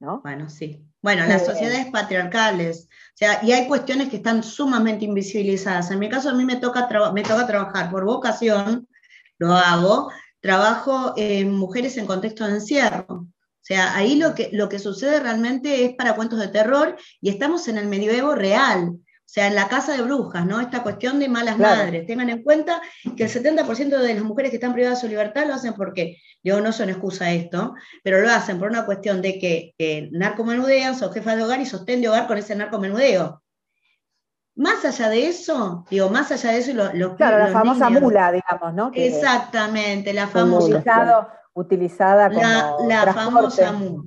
[0.00, 0.20] ¿no?
[0.22, 0.84] Bueno, sí.
[1.04, 5.90] Bueno, las sociedades patriarcales, o sea, y hay cuestiones que están sumamente invisibilizadas.
[5.90, 8.88] En mi caso, a mí me toca, me toca trabajar por vocación,
[9.36, 13.04] lo hago, trabajo en mujeres en contexto de encierro.
[13.08, 13.28] O
[13.60, 17.68] sea, ahí lo que, lo que sucede realmente es para cuentos de terror y estamos
[17.68, 18.88] en el medioevo real.
[18.88, 20.58] O sea, en la casa de brujas, ¿no?
[20.58, 22.06] Esta cuestión de malas madres.
[22.06, 22.80] Tengan en cuenta
[23.14, 26.16] que el 70% de las mujeres que están privadas de su libertad lo hacen porque,
[26.44, 30.94] yo no son excusa esto, pero lo hacen por una cuestión de que, que narcomenudean,
[30.94, 33.42] son jefas de hogar y sostén de hogar con ese narcomenudeo.
[34.56, 38.74] Más allá de eso, digo, más allá de eso, lo, claro, la famosa mula, digamos,
[38.74, 38.90] ¿no?
[38.94, 41.28] exactamente, la famosa.
[41.54, 42.40] utilizada como
[42.88, 44.04] la, la famosa mula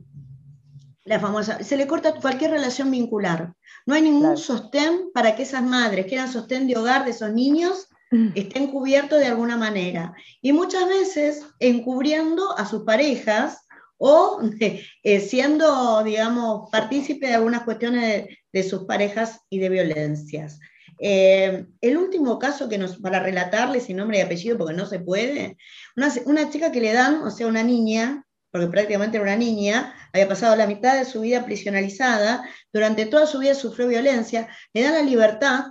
[1.08, 3.54] la famosa, se le corta cualquier relación vincular.
[3.86, 7.32] No hay ningún sostén para que esas madres que eran sostén de hogar de esos
[7.32, 8.30] niños mm.
[8.36, 10.14] estén cubiertos de alguna manera.
[10.42, 13.68] Y muchas veces encubriendo a sus parejas
[13.98, 14.40] o
[15.04, 20.60] eh, siendo, digamos, partícipe de algunas cuestiones de, sus parejas y de violencias.
[21.00, 25.00] Eh, el último caso que nos, para relatarle sin nombre y apellido, porque no se
[25.00, 25.58] puede,
[25.96, 29.94] una, una chica que le dan, o sea, una niña, porque prácticamente era una niña,
[30.12, 34.82] había pasado la mitad de su vida prisionalizada, durante toda su vida sufrió violencia, le
[34.82, 35.66] dan la libertad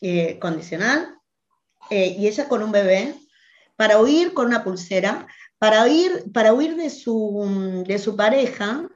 [0.00, 1.15] eh, condicional
[1.90, 3.14] eh, y ella con un bebé
[3.76, 5.26] para huir con una pulsera,
[5.58, 8.88] para huir, para huir de, su, de su pareja,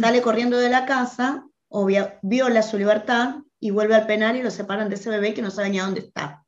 [0.00, 4.50] sale corriendo de la casa, obvia, viola su libertad y vuelve al penal y lo
[4.50, 6.44] separan de ese bebé que no sabe ni a dónde está.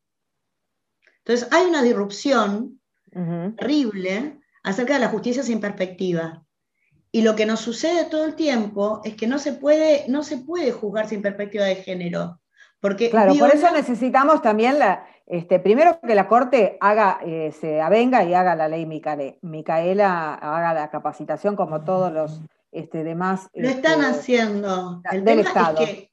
[1.18, 2.80] Entonces hay una disrupción
[3.56, 6.44] terrible acerca de la justicia sin perspectiva.
[7.10, 10.38] Y lo que nos sucede todo el tiempo es que no se puede, no se
[10.38, 12.40] puede juzgar sin perspectiva de género.
[12.82, 17.80] Porque claro, por eso necesitamos también la, este, primero que la Corte haga, eh, se
[17.80, 22.42] avenga y haga la ley Micaela, haga la capacitación como todos los
[22.72, 23.48] este, demás.
[23.54, 25.00] Lo están este, haciendo.
[25.12, 25.78] El del Estado.
[25.78, 26.10] que,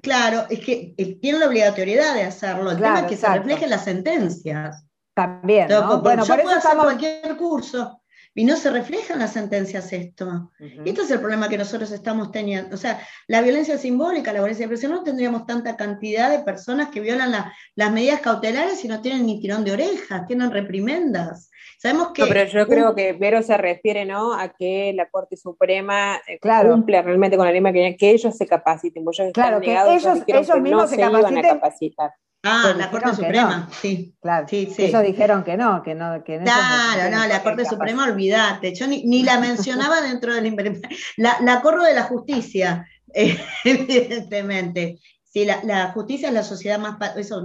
[0.00, 2.70] claro, es que tiene la obligatoriedad de hacerlo.
[2.70, 4.86] El tema es que se reflejen las sentencias.
[5.14, 6.00] También, ¿no?
[6.02, 8.01] Bueno, yo por puedo hacer cualquier curso
[8.34, 10.50] y no se refleja en las sentencias esto.
[10.58, 12.74] Y esto es el problema que nosotros estamos teniendo.
[12.74, 16.88] O sea, la violencia simbólica, la violencia de presión, no tendríamos tanta cantidad de personas
[16.88, 17.32] que violan
[17.74, 21.50] las medidas cautelares y no tienen ni tirón de orejas, tienen reprimendas.
[21.78, 22.24] Sabemos que...
[22.26, 24.32] pero yo creo que Vero se refiere ¿no?
[24.32, 28.46] a que la Corte Suprema eh, cumple realmente con la ley que, que ellos se
[28.46, 29.04] capaciten.
[29.32, 31.42] claro, que ellos, ellos mismos se, capaciten.
[31.42, 32.12] capacitar.
[32.44, 34.16] Ah, pues la Corte Suprema, sí.
[34.20, 34.86] Claro, sí, sí.
[34.86, 36.24] Ellos dijeron que no, que no.
[36.24, 38.74] Que claro, no, la Corte Suprema, olvídate.
[38.74, 40.82] Yo ni, la mencionaba dentro del
[41.16, 42.84] la, la corro de la justicia,
[43.64, 44.98] evidentemente.
[45.22, 46.96] Sí, la, justicia es la sociedad más.
[47.16, 47.44] Eso,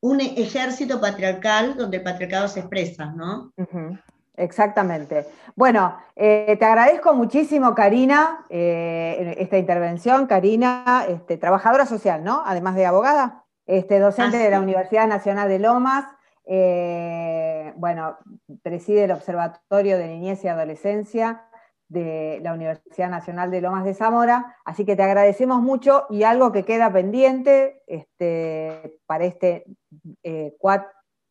[0.00, 3.52] un ejército patriarcal donde el patriarcado se expresa, ¿no?
[4.36, 5.26] Exactamente.
[5.54, 10.26] Bueno, eh, te agradezco muchísimo, Karina, eh, esta intervención.
[10.26, 12.42] Karina, este, trabajadora social, ¿no?
[12.46, 16.04] Además de abogada, este, docente de la Universidad Nacional de Lomas.
[16.44, 18.18] Eh, bueno,
[18.62, 21.44] preside el Observatorio de Niñez y Adolescencia
[21.88, 24.56] de la Universidad Nacional de Lomas de Zamora.
[24.64, 29.64] Así que te agradecemos mucho y algo que queda pendiente este, para este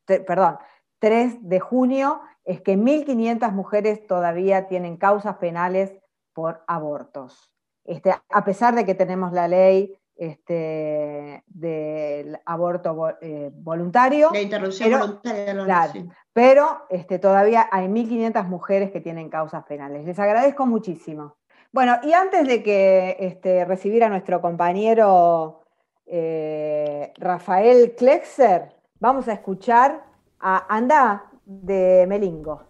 [0.05, 0.57] perdón,
[0.99, 5.91] 3 de junio es que 1.500 mujeres todavía tienen causas penales
[6.33, 7.53] por abortos.
[7.83, 14.29] Este, a pesar de que tenemos la ley este, del aborto eh, voluntario.
[14.33, 15.63] La interrupción voluntaria.
[15.63, 15.93] claro,
[16.33, 20.05] Pero este, todavía hay 1.500 mujeres que tienen causas penales.
[20.05, 21.37] Les agradezco muchísimo.
[21.71, 25.61] Bueno, y antes de que este, recibir a nuestro compañero
[26.05, 30.03] eh, Rafael Klexer, vamos a escuchar
[30.41, 32.68] a Anda de Melingo.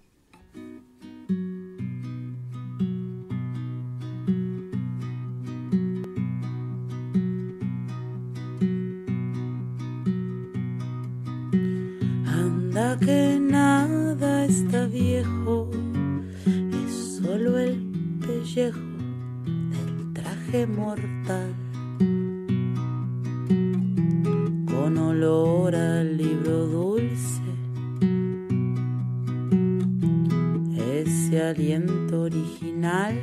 [12.99, 15.69] Que nada está viejo,
[16.85, 17.75] es solo el
[18.25, 18.79] pellejo
[19.71, 21.53] del traje mortal.
[24.65, 27.39] Con olor al libro dulce
[31.49, 33.15] aliento original,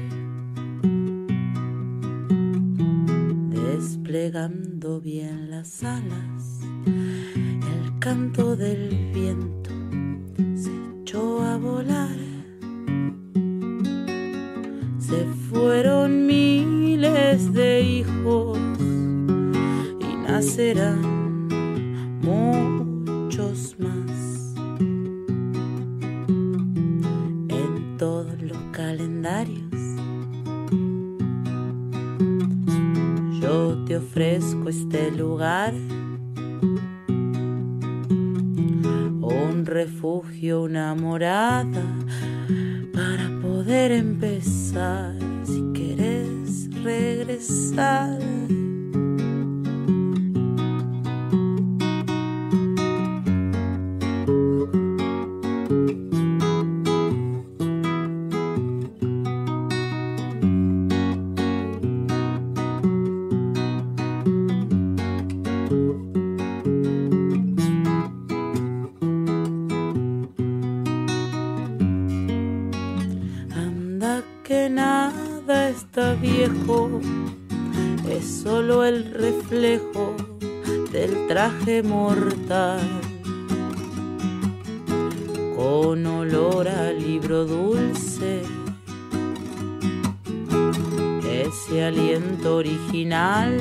[92.45, 93.61] original,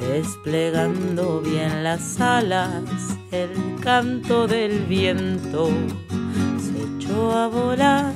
[0.00, 2.82] desplegando bien las alas,
[3.30, 5.70] el canto del viento
[6.58, 8.12] se echó a volar.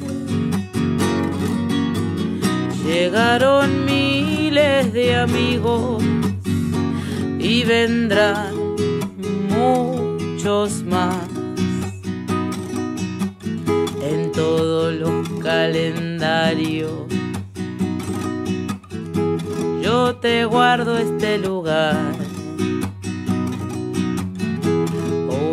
[2.84, 6.02] Llegaron miles de amigos
[7.38, 8.54] y vendrán
[9.48, 11.34] muchos más
[14.02, 17.03] en todos los calendarios.
[19.94, 22.16] Yo te guardo este lugar,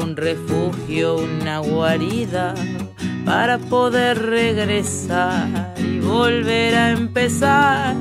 [0.01, 2.55] un refugio, una guarida
[3.23, 7.95] para poder regresar y volver a empezar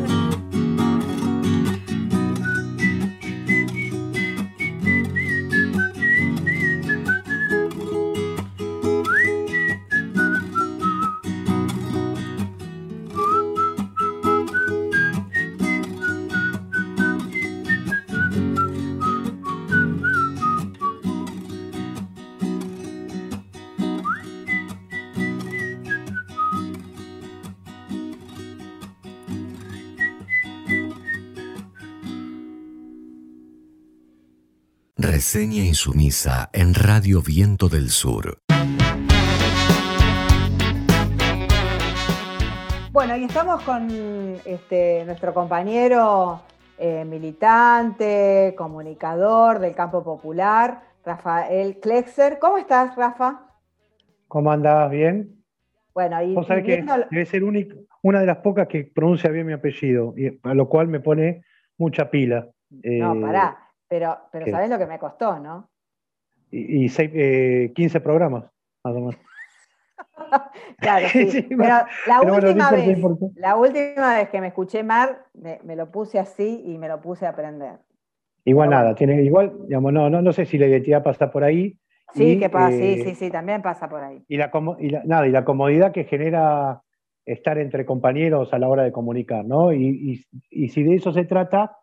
[35.80, 38.36] Insumisa en Radio Viento del Sur.
[42.92, 43.88] Bueno, y estamos con
[44.44, 46.42] este, nuestro compañero
[46.76, 52.38] eh, militante, comunicador del campo popular, Rafael Klexer.
[52.38, 53.46] ¿Cómo estás, Rafa?
[54.28, 54.90] ¿Cómo andás?
[54.90, 55.42] ¿Bien?
[55.94, 59.54] Bueno, y, Vos sabés que debe ser una de las pocas que pronuncia bien mi
[59.54, 61.42] apellido, y, a lo cual me pone
[61.78, 62.50] mucha pila.
[62.68, 63.56] No, pará.
[63.88, 65.69] Pero, pero ¿sabés lo que me costó, no?
[66.50, 67.10] Y, seis,
[67.74, 68.44] 15 programas,
[68.84, 69.16] más o menos.
[70.78, 71.46] claro, sí.
[71.48, 72.98] pero la, última vez,
[73.36, 77.26] la última vez que me escuché Mar, me, lo puse así y me lo puse
[77.26, 77.78] a aprender.
[78.44, 81.78] Igual nada, tiene, igual, digamos, no, no, no sé si la identidad pasa por ahí.
[82.14, 84.24] Sí, que pasa, sí, eh, sí, sí, también pasa por ahí.
[84.26, 86.82] Y la, y nada, y la comodidad que genera
[87.24, 89.72] estar entre compañeros a la hora de comunicar, ¿no?
[89.72, 91.76] Y, y, si de eso se trata,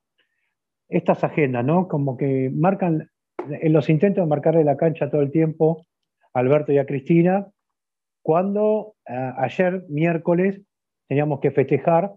[0.90, 1.88] estas agendas, ¿no?
[1.88, 3.10] Como que marcan,
[3.50, 5.86] en los intentos de marcarle la cancha todo el tiempo
[6.34, 7.48] a Alberto y a Cristina,
[8.22, 10.62] cuando ayer, miércoles,
[11.08, 12.12] teníamos que festejar,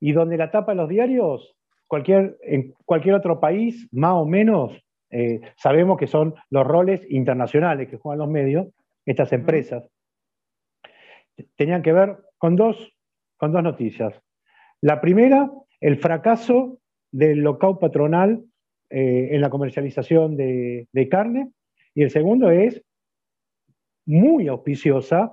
[0.00, 1.54] y donde la tapa de los diarios,
[1.86, 4.72] cualquier, en cualquier otro país, más o menos,
[5.10, 8.68] eh, sabemos que son los roles internacionales que juegan los medios,
[9.06, 9.84] estas empresas.
[11.56, 12.92] Tenían que ver con dos,
[13.36, 14.12] con dos noticias.
[14.80, 15.50] La primera,
[15.80, 16.78] el fracaso
[17.12, 18.44] del local patronal
[18.96, 21.50] eh, en la comercialización de, de carne,
[21.96, 22.80] y el segundo es
[24.06, 25.32] muy auspiciosa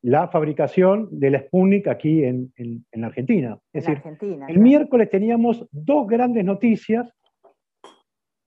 [0.00, 3.58] la fabricación de la Sputnik aquí en, en, Argentina.
[3.74, 4.02] Es decir,
[4.48, 7.12] el miércoles teníamos dos grandes noticias,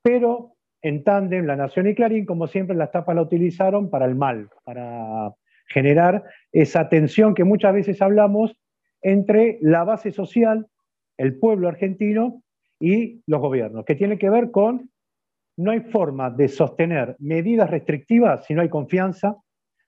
[0.02, 4.16] pero en tándem, La Nación y Clarín, como siempre, las tapas la utilizaron para el
[4.16, 5.36] mal, para
[5.68, 8.58] generar esa tensión que muchas veces hablamos
[9.04, 10.66] entre la base social,
[11.18, 12.42] el pueblo argentino
[12.80, 14.92] y los gobiernos, que tiene que ver con
[15.58, 19.38] no hay forma de sostener medidas restrictivas si no hay confianza,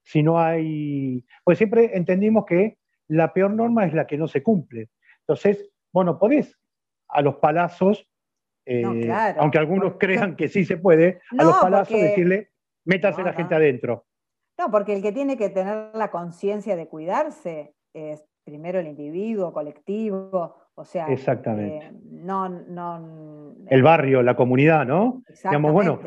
[0.03, 1.25] si no hay...
[1.43, 2.77] Pues siempre entendimos que
[3.09, 4.89] la peor norma es la que no se cumple.
[5.21, 6.57] Entonces, bueno, podés
[7.09, 8.07] a los palazos,
[8.65, 8.83] eh,
[9.37, 12.51] aunque algunos crean que sí se puede, a los palazos decirle,
[12.85, 14.05] métase la gente adentro.
[14.57, 19.53] No, porque el que tiene que tener la conciencia de cuidarse es primero el individuo,
[19.53, 21.87] colectivo, o sea, Exactamente.
[21.87, 25.23] Eh, no, no, el barrio, la comunidad, ¿no?
[25.43, 25.99] Digamos, bueno,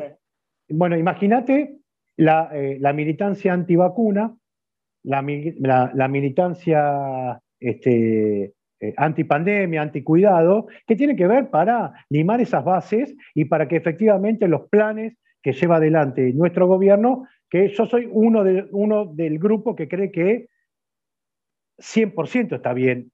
[0.69, 1.75] bueno imagínate
[2.15, 4.33] la, eh, la, militancia antivacuna,
[5.03, 13.13] la, la, militancia este, eh, antipandemia, anticuidado, que tiene que ver para limar esas bases
[13.35, 18.45] y para que efectivamente los planes que lleva adelante nuestro gobierno, que yo soy uno,
[18.45, 20.47] de, uno del grupo que cree que
[21.77, 23.11] 100% está bien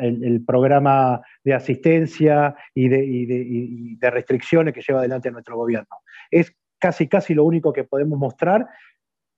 [0.00, 5.98] el, programa de asistencia y de, de, restricciones que lleva adelante nuestro gobierno.
[6.30, 8.66] Es casi, casi lo único que podemos mostrar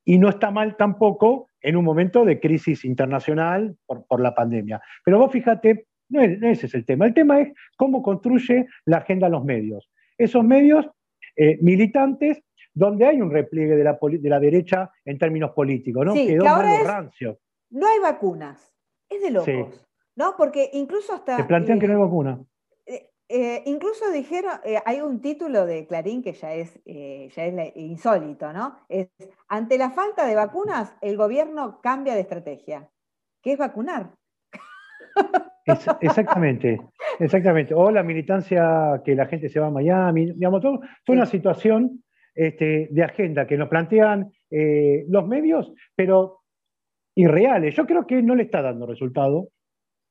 [0.05, 4.81] y no está mal tampoco en un momento de crisis internacional por, la pandemia.
[5.05, 7.07] Pero vos fíjate, no, ese es el tema.
[7.07, 9.91] El tema es cómo construye la agenda los medios.
[10.19, 10.89] Esos medios
[11.37, 12.43] eh, militantes
[12.75, 16.15] donde hay un repliegue de la, de la derecha en términos políticos, ¿no?
[16.15, 17.39] Quedó que rancio
[17.73, 18.73] no hay vacunas.
[19.09, 19.87] Es de locos.
[20.15, 20.35] ¿No?
[20.37, 21.37] Porque incluso hasta.
[21.37, 22.45] Se plantean que no hay eh, vacuna.
[22.87, 24.53] Eh, eh, incluso dijeron,
[24.85, 28.77] hay un título de Clarín que ya es, ya es insólito, ¿no?
[28.89, 29.09] Es,
[29.49, 32.91] ante la falta de vacunas, el gobierno cambia de estrategia,
[33.43, 34.13] que es vacunar.
[36.01, 36.79] exactamente,
[37.19, 37.75] exactamente.
[37.75, 42.05] O la militancia que la gente se va a Miami, digamos, todo, fue una situación
[42.35, 46.42] este, de agenda que nos plantean los medios, pero
[47.15, 47.75] irreales.
[47.75, 49.49] Yo creo que no le está dando resultado.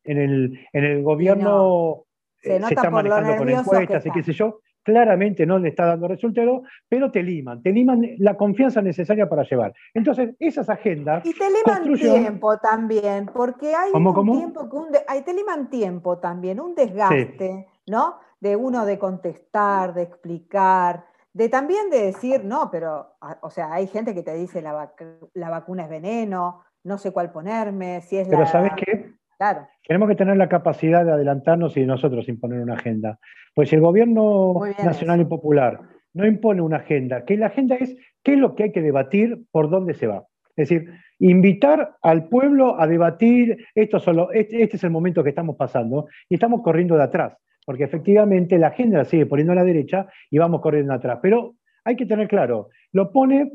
[0.03, 2.05] En el, en el gobierno
[2.41, 4.59] se, eh, está manejando con encuestas y qué sé yo.
[4.83, 9.43] Claramente no le está dando resultado, pero te liman, te liman la confianza necesaria para
[9.43, 9.73] llevar.
[9.93, 11.23] Entonces, esas agendas.
[11.23, 14.87] Y te liman tiempo también, porque hay un tiempo que un
[15.23, 18.15] te liman tiempo también, un desgaste, ¿no?
[18.39, 23.87] De uno de contestar, de explicar, de también de decir, no, pero, o sea, hay
[23.87, 24.93] gente que te dice la,
[25.33, 29.11] la vacuna es veneno, no sé cuál ponerme, si es Pero ¿sabes qué?
[29.37, 29.67] Claro.
[29.87, 33.19] Tenemos que tener la capacidad de adelantarnos y nosotros imponer una agenda.
[33.55, 34.53] Pues si el gobierno
[34.83, 35.79] nacional y popular
[36.13, 39.45] no impone una agenda, que la agenda es qué es lo que hay que debatir,
[39.51, 40.25] por dónde se va.
[40.55, 45.29] Es decir, invitar al pueblo a debatir, esto solo, este, este, es el momento que
[45.29, 49.55] estamos pasando y estamos corriendo de atrás, porque efectivamente la agenda la sigue poniendo a
[49.55, 51.19] la derecha y vamos corriendo atrás.
[51.21, 53.53] Pero hay que tener claro, lo pone,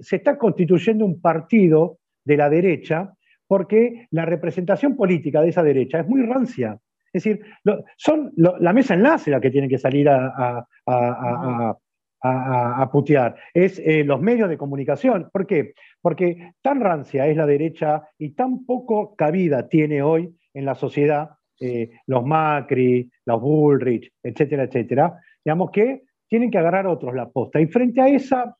[0.00, 3.12] se está constituyendo un partido de la derecha,
[3.46, 6.78] porque la representación política de esa derecha es muy rancia.
[7.12, 7.44] Es decir,
[7.96, 10.66] son la mesa enlace la que tiene que salir a,
[12.22, 15.28] a, putear, es eh, los medios de comunicación.
[15.32, 15.74] ¿Por qué?
[16.00, 21.30] Porque tan rancia es la derecha y tan poco cabida tiene hoy en la sociedad
[21.60, 27.60] eh, los Macri, los Bullrich, etcétera, etcétera, digamos que tienen que agarrar otros la posta.
[27.60, 28.56] Y frente a esa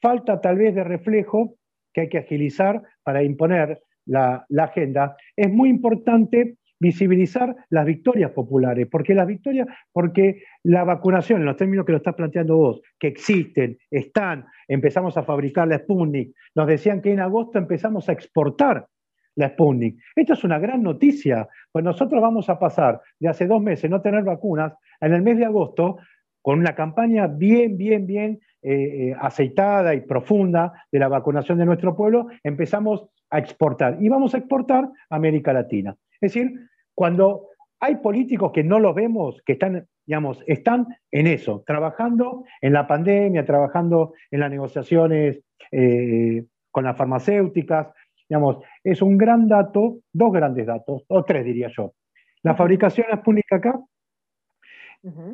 [0.00, 1.56] falta tal vez de reflejo,
[1.92, 8.88] que hay que agilizar para imponer la, agenda, es muy importante visibilizar las victorias populares,
[8.90, 13.06] porque las victorias, porque la vacunación, en los términos que lo estás planteando vos, que
[13.06, 18.88] existen, están, empezamos a fabricar la Sputnik, nos decían que en agosto empezamos a exportar
[19.36, 20.02] la Sputnik.
[20.16, 24.02] Esto es una gran noticia, pues nosotros vamos a pasar de hace dos meses no
[24.02, 25.98] tener vacunas, en el mes de agosto,
[26.42, 28.72] con una campaña bien, bien, bien eh,
[29.10, 33.96] eh, aceitada y profunda de la vacunación de nuestro pueblo, empezamos a exportar.
[34.00, 35.96] Y vamos a exportar a América Latina.
[36.20, 36.52] Es decir,
[36.94, 37.48] cuando
[37.80, 42.86] hay políticos que no los vemos, que están, digamos, están en eso, trabajando en la
[42.86, 45.40] pandemia, trabajando en las negociaciones
[45.70, 47.88] eh, con las farmacéuticas,
[48.28, 51.94] digamos, es un gran dato, dos grandes datos, o tres diría yo.
[52.42, 53.80] La fabricación es pública acá,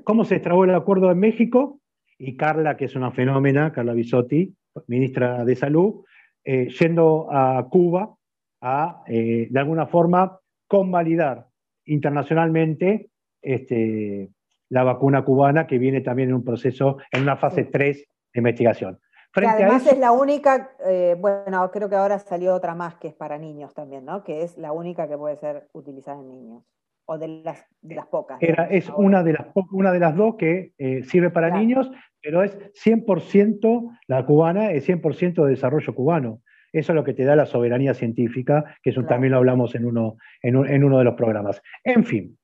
[0.05, 1.81] cómo se extrabó el acuerdo en México,
[2.19, 4.55] y Carla, que es una fenómena, Carla Bisotti,
[4.89, 6.05] ministra de Salud,
[6.45, 8.15] eh, yendo a Cuba
[8.61, 11.47] a, eh, de alguna forma, convalidar
[11.85, 13.11] internacionalmente
[13.41, 14.31] este,
[14.69, 18.99] la vacuna cubana que viene también en un proceso, en una fase 3 de investigación.
[19.35, 23.39] además es la única, eh, bueno, creo que ahora salió otra más que es para
[23.39, 24.25] niños también, ¿no?
[24.25, 26.65] Que es la única que puede ser utilizada en niños,
[27.11, 28.37] o de las, de las pocas.
[28.43, 31.91] Era, es una de, las, una de las dos que eh, sirve para niños,
[32.21, 32.55] pero es
[32.85, 36.43] 100%, la cubana es 100% de desarrollo cubano.
[36.71, 39.87] Eso es lo que te da la soberanía científica, que eso también lo hablamos en
[39.87, 41.63] uno, en, uno de los programas.
[41.83, 42.39] En fin,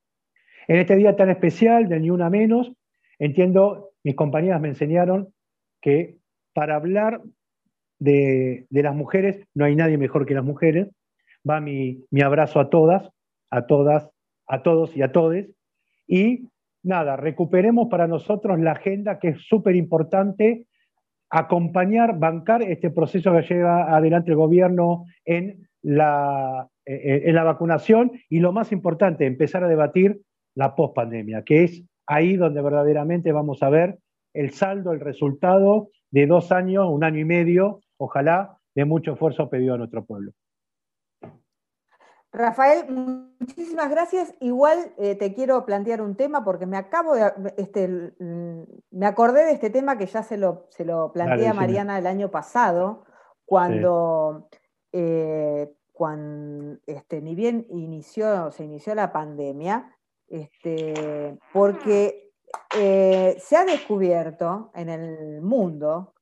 [0.66, 2.72] en este día tan especial de Ni Una Menos,
[3.18, 5.28] entiendo, mis compañeras me enseñaron
[5.82, 6.16] que
[6.54, 7.20] para hablar
[7.98, 10.88] de, las mujeres no hay nadie mejor que las mujeres.
[11.48, 13.10] Va mi, mi abrazo a todas,
[13.50, 14.13] a todas,
[14.46, 15.50] a todos y a todes.
[16.06, 16.48] Y
[16.82, 20.66] nada, recuperemos para nosotros la agenda que es súper importante
[21.30, 28.12] acompañar, bancar este proceso que lleva adelante el gobierno en la, eh, en la vacunación
[28.28, 30.20] y lo más importante, empezar a debatir
[30.54, 33.98] la pospandemia, que es ahí donde verdaderamente vamos a ver
[34.32, 39.48] el saldo, el resultado de dos años, un año y medio, ojalá, de mucho esfuerzo
[39.48, 40.32] pedido a nuestro pueblo.
[42.34, 42.90] Rafael,
[43.38, 44.34] muchísimas gracias.
[44.40, 49.44] Igual eh, te quiero plantear un tema porque me acabo de, este, mm, me acordé
[49.44, 53.04] de este tema que ya se lo, se lo planteé a Mariana el año pasado,
[53.44, 54.48] cuando,
[54.90, 62.32] eh, cuando este, ni bien inició, se inició la pandemia, este, porque
[62.76, 66.14] eh, se ha descubierto en el mundo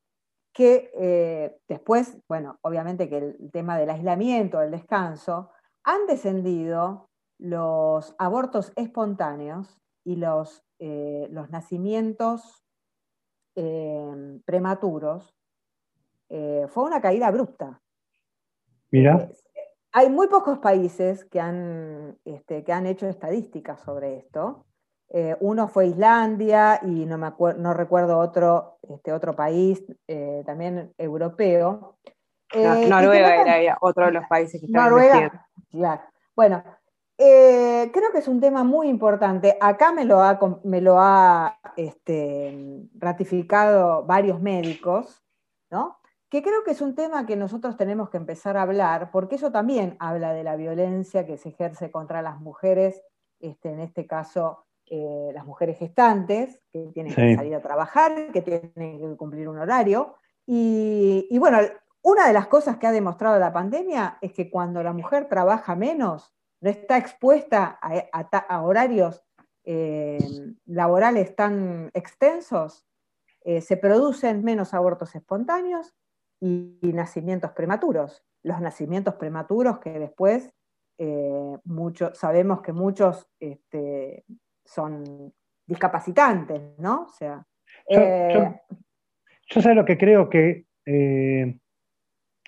[0.53, 5.49] que después, bueno, obviamente que el tema del aislamiento, el descanso,
[5.85, 7.09] han descendido
[7.39, 12.65] los abortos espontáneos y los, eh, los nacimientos
[13.57, 15.35] eh, prematuros.
[16.29, 17.81] Eh, fue una caída abrupta.
[18.91, 19.29] Mira.
[19.93, 24.67] hay muy pocos países que han, este, que han hecho estadísticas sobre esto.
[25.41, 29.85] uno fue Islandia y no, me no recuerdo otro, este, otro país,
[30.47, 31.99] también europeo.
[32.55, 36.03] Noruega era otro de los países que estaban Noruega, Claro.
[36.35, 36.63] Bueno,
[37.19, 39.57] eh, creo que es un tema muy importante.
[39.61, 45.23] Acá me lo ha, me lo ha este, ratificado varios médicos,
[45.71, 45.99] ¿no?
[46.29, 49.53] Que creo que es un tema que nosotros tenemos que empezar a hablar, porque eso
[49.53, 53.03] también habla de la violencia que se ejerce contra las mujeres,
[53.39, 58.43] este, en este caso eh, las mujeres gestantes, que tienen que salir a trabajar, que
[58.43, 60.17] tienen que cumplir un horario.
[60.47, 61.59] Y, y bueno,
[62.03, 65.77] una de las cosas que ha demostrado la pandemia es que cuando la mujer trabaja
[65.77, 69.23] menos, no está expuesta a, horarios
[69.65, 70.19] eh,
[70.67, 72.87] laborales tan extensos,
[73.45, 75.95] eh, se producen menos abortos espontáneos
[76.41, 78.25] y, nacimientos prematuros.
[78.43, 80.53] Los nacimientos prematuros que después
[80.99, 81.59] eh,
[82.15, 84.25] sabemos que muchos este,
[84.65, 85.33] son
[85.67, 87.05] discapacitantes, ¿no?
[87.05, 87.47] O sea,
[87.89, 90.67] yo, sé lo que creo que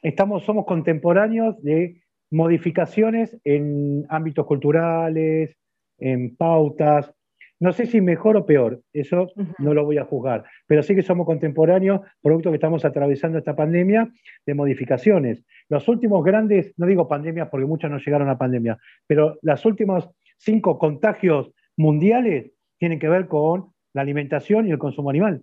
[0.05, 5.57] estamos, somos contemporáneos de modificaciones en ámbitos culturales,
[5.99, 7.13] en pautas.
[7.59, 9.29] No sé si mejor o peor, eso
[9.59, 13.57] no lo voy a juzgar, pero sí que somos contemporáneos, producto que estamos atravesando esta
[13.57, 14.11] pandemia,
[14.45, 15.43] de modificaciones.
[15.71, 18.77] Los últimos grandes, no digo pandemias porque muchas no llegaron a pandemia,
[19.07, 25.09] pero los últimos cinco contagios mundiales tienen que ver con la alimentación y el consumo
[25.09, 25.43] animal.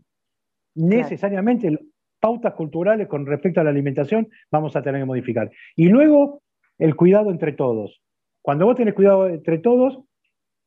[0.76, 1.80] Necesariamente
[2.22, 5.52] pautas culturales con respecto a la alimentación vamos a tener que modificar.
[5.76, 6.42] Y luego,
[6.78, 8.02] el cuidado entre todos.
[8.42, 10.00] Cuando vos tenés cuidado entre todos,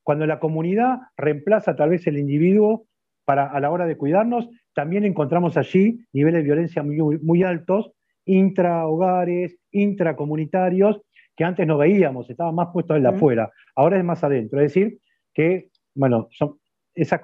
[0.02, 2.86] cuando la comunidad reemplaza tal vez el individuo
[3.24, 7.92] para, a la hora de cuidarnos, también encontramos allí niveles de violencia muy, muy altos,
[8.26, 11.00] intrahogares, intracomunitarios,
[11.36, 14.60] que antes no veíamos, estaba más puesto en la afuera, ahora es más adentro.
[14.60, 14.98] Es decir,
[15.32, 16.28] que, bueno,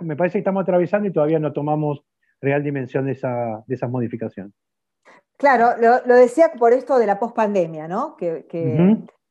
[0.01, 2.05] me parece que estamos atravesando y todavía no tomamos
[2.41, 4.53] real dimensión de, esa, de esas modificaciones.
[5.36, 8.16] Claro, lo, decía por esto de la pospandemia, ¿no?
[8.16, 8.47] Que,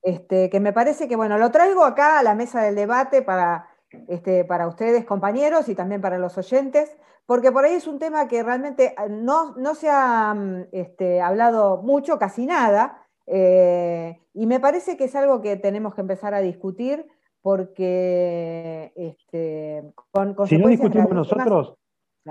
[0.01, 3.68] este, que me parece que, bueno, lo traigo acá a la mesa del debate para,
[4.07, 6.97] este, para ustedes, compañeros, y también para los oyentes,
[7.28, 11.22] porque por ahí es un tema que realmente ah, no, no se ha mm, este,
[11.22, 16.34] hablado mucho, casi nada, eh, y me parece que es algo que tenemos que empezar
[16.34, 17.05] a discutir
[17.41, 21.76] porque este, con Si no discutimos nosotros,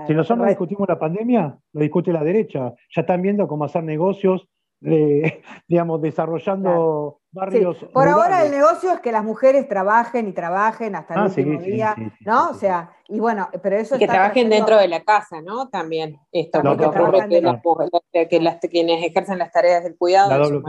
[0.07, 2.73] si nosotros no discutimos la pandemia, lo discute la derecha.
[2.95, 4.47] Ya están viendo cómo hacer negocios,
[5.67, 7.77] digamos, desarrollando barrios.
[7.93, 11.61] Por ahora el negocio es que las mujeres trabajen y trabajen hasta el ah, último
[11.61, 12.49] día, ¿no?
[12.49, 15.69] O sea, y bueno, pero eso y que trabajen dentro de la casa, ¿no?
[15.69, 16.85] También esto no, que,
[18.11, 20.63] que, que, las, quienes ejercen las tareas del cuidado son,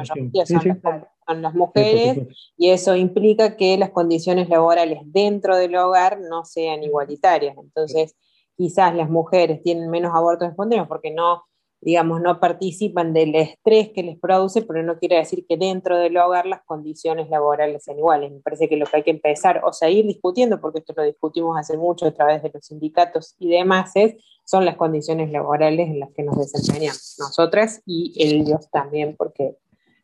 [1.43, 2.19] las, mujeres
[2.57, 7.57] y eso implica que las condiciones laborales dentro del hogar no sean igualitarias.
[7.57, 8.17] Entonces,
[8.61, 11.45] quizás las mujeres tienen menos abortos espontáneos porque no
[11.81, 16.17] digamos, no participan del estrés que les produce, pero no quiere decir que dentro del
[16.19, 18.31] hogar las condiciones laborales sean iguales.
[18.31, 21.57] Me parece que lo que hay que empezar o seguir discutiendo, porque esto lo discutimos
[21.59, 26.01] hace mucho a través de los sindicatos y demás, es, son las condiciones laborales en
[26.01, 29.57] las que nos desempeñamos nosotras y ellos también, porque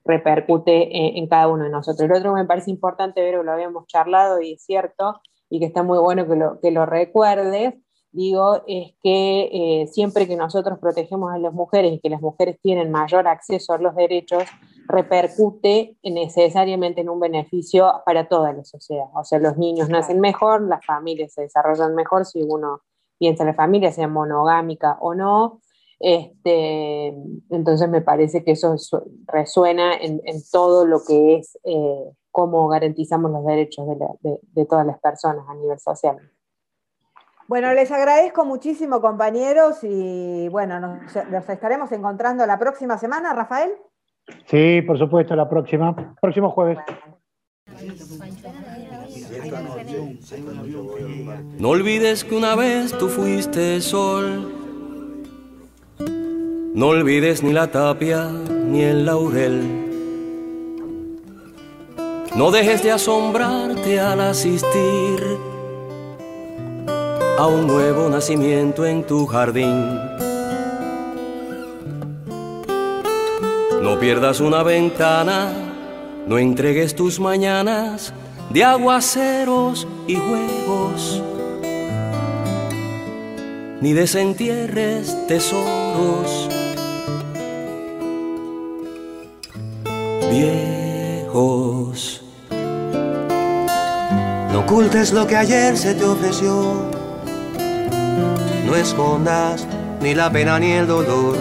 [0.05, 2.09] repercute en, cada uno de nosotros.
[2.09, 5.67] El otro que me parece importante, ver, lo habíamos charlado y es cierto, y que
[5.67, 7.75] está muy bueno que lo, que lo recuerdes,
[8.17, 12.59] digo, es que eh, siempre que nosotros protegemos a las mujeres y que las mujeres
[12.61, 14.45] tienen mayor acceso a los derechos,
[14.89, 19.07] repercute necesariamente en un beneficio para toda la sociedad.
[19.15, 22.81] O sea, los niños nacen mejor, las familias se desarrollan mejor si uno
[23.19, 25.61] piensa en la familia, sea monogámica o no.
[25.99, 27.09] Este,
[27.51, 28.77] entonces me parece que eso
[29.27, 33.87] resuena en, todo lo que es eh, cómo garantizamos los derechos
[34.21, 36.19] de todas las personas a nivel social.
[37.49, 43.71] Bueno, les agradezco muchísimo, compañeros, y bueno, nos, estaremos encontrando la próxima semana, Rafael.
[44.47, 46.79] Sí, por supuesto, la próxima, próximo jueves.
[51.59, 54.53] No olvides que una vez tú fuiste sol.
[56.75, 59.85] No olvides ni la tapia ni el laurel.
[62.35, 65.46] No dejes de asombrarte al asistir
[67.39, 70.01] a un nuevo nacimiento en tu jardín.
[73.83, 75.53] No pierdas una ventana,
[76.27, 78.15] no entregues tus mañanas
[78.51, 81.23] de aguaceros y juegos,
[83.81, 86.49] ni desentierres tesoros
[90.31, 92.23] viejos.
[94.53, 96.96] No ocultes lo que ayer se te ofreció
[98.67, 99.67] no escondas
[100.01, 101.37] ni la pena ni el dolor.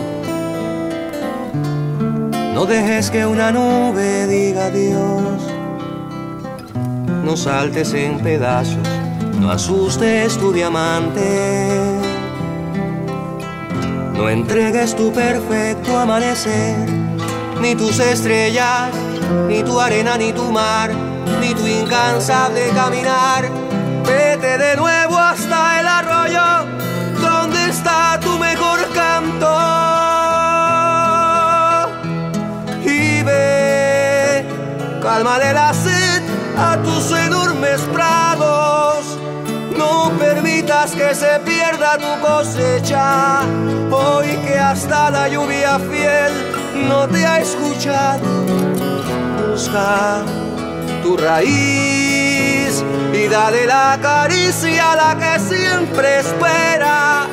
[2.53, 5.41] No dejes que una nube diga adiós.
[7.23, 8.88] No saltes en pedazos,
[9.39, 11.67] no asustes tu diamante.
[14.13, 16.88] No entregues tu perfecto amanecer,
[17.59, 18.91] ni tus estrellas,
[19.47, 20.91] ni tu arena, ni tu mar,
[21.41, 23.49] ni tu incansable caminar.
[24.05, 26.74] Vete de nuevo hasta el arroyo
[29.26, 29.55] canto.
[32.84, 34.45] Y ve,
[35.01, 36.23] cálmale la sed
[36.57, 39.17] a tus enormes prados.
[39.78, 43.41] No permitas que se pierda tu cosecha,
[43.91, 46.32] hoy que hasta la lluvia fiel
[46.88, 48.23] no te ha escuchado.
[49.51, 50.23] Busca
[51.03, 57.28] tu raíz y dale la caricia a la que siempre espera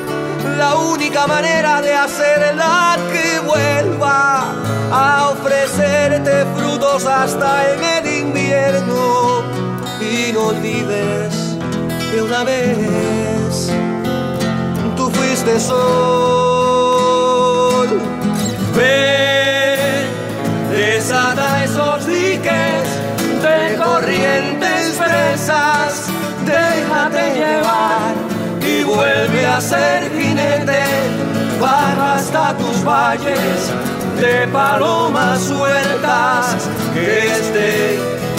[0.56, 4.54] la única manera de hacerla que vuelva
[4.90, 9.42] a ofrecerte frutos hasta en el invierno.
[10.00, 11.56] Y no olvides
[12.10, 13.70] que una vez
[14.96, 15.78] tú fuiste sol.
[18.76, 20.06] Ven,
[20.70, 22.84] desata esos diques
[23.42, 26.06] de corrientes fresas,
[26.46, 28.21] déjate llevar
[28.94, 30.82] vuelve a ser jinete,
[31.60, 33.72] baja hasta tus valles
[34.20, 37.98] de palomas sueltas, este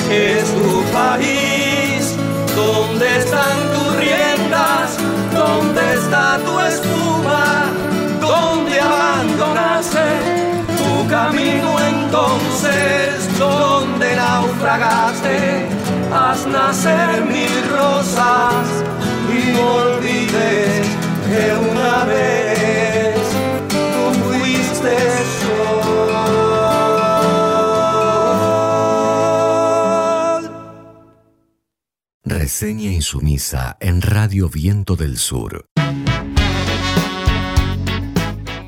[0.10, 2.16] es tu país,
[2.56, 4.98] donde están tus riendas,
[5.34, 7.66] donde está tu espuma,
[8.22, 10.06] donde abandonaste
[10.78, 15.68] tu camino entonces, donde naufragaste
[16.14, 18.68] haz nacer mil rosas
[19.30, 20.13] y olvides
[21.34, 23.18] que una vez
[23.68, 24.96] tú fuiste
[25.42, 26.14] sol.
[32.24, 35.66] Reseña insumisa en Radio Viento del Sur.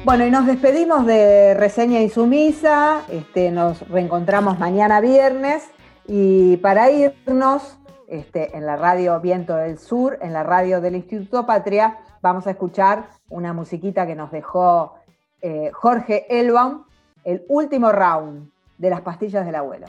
[0.04, 5.64] Bueno, y nos despedimos de Reseña Insumisa, este, nos reencontramos mañana viernes
[6.08, 11.46] y para irnos este, en la radio Viento del Sur, en la radio del Instituto
[11.48, 14.96] Patria, vamos a escuchar una musiquita que nos dejó
[15.42, 16.86] eh, Jorge Elbaum,
[17.24, 18.50] el último round
[18.80, 19.86] de las pastillas del abuelo.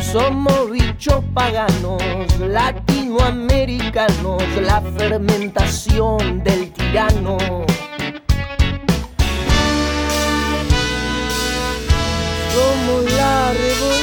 [0.00, 2.00] Somos bichos paganos,
[2.38, 7.36] latinoamericanos, la fermentación del tirano.
[12.54, 13.97] Somos la revolución.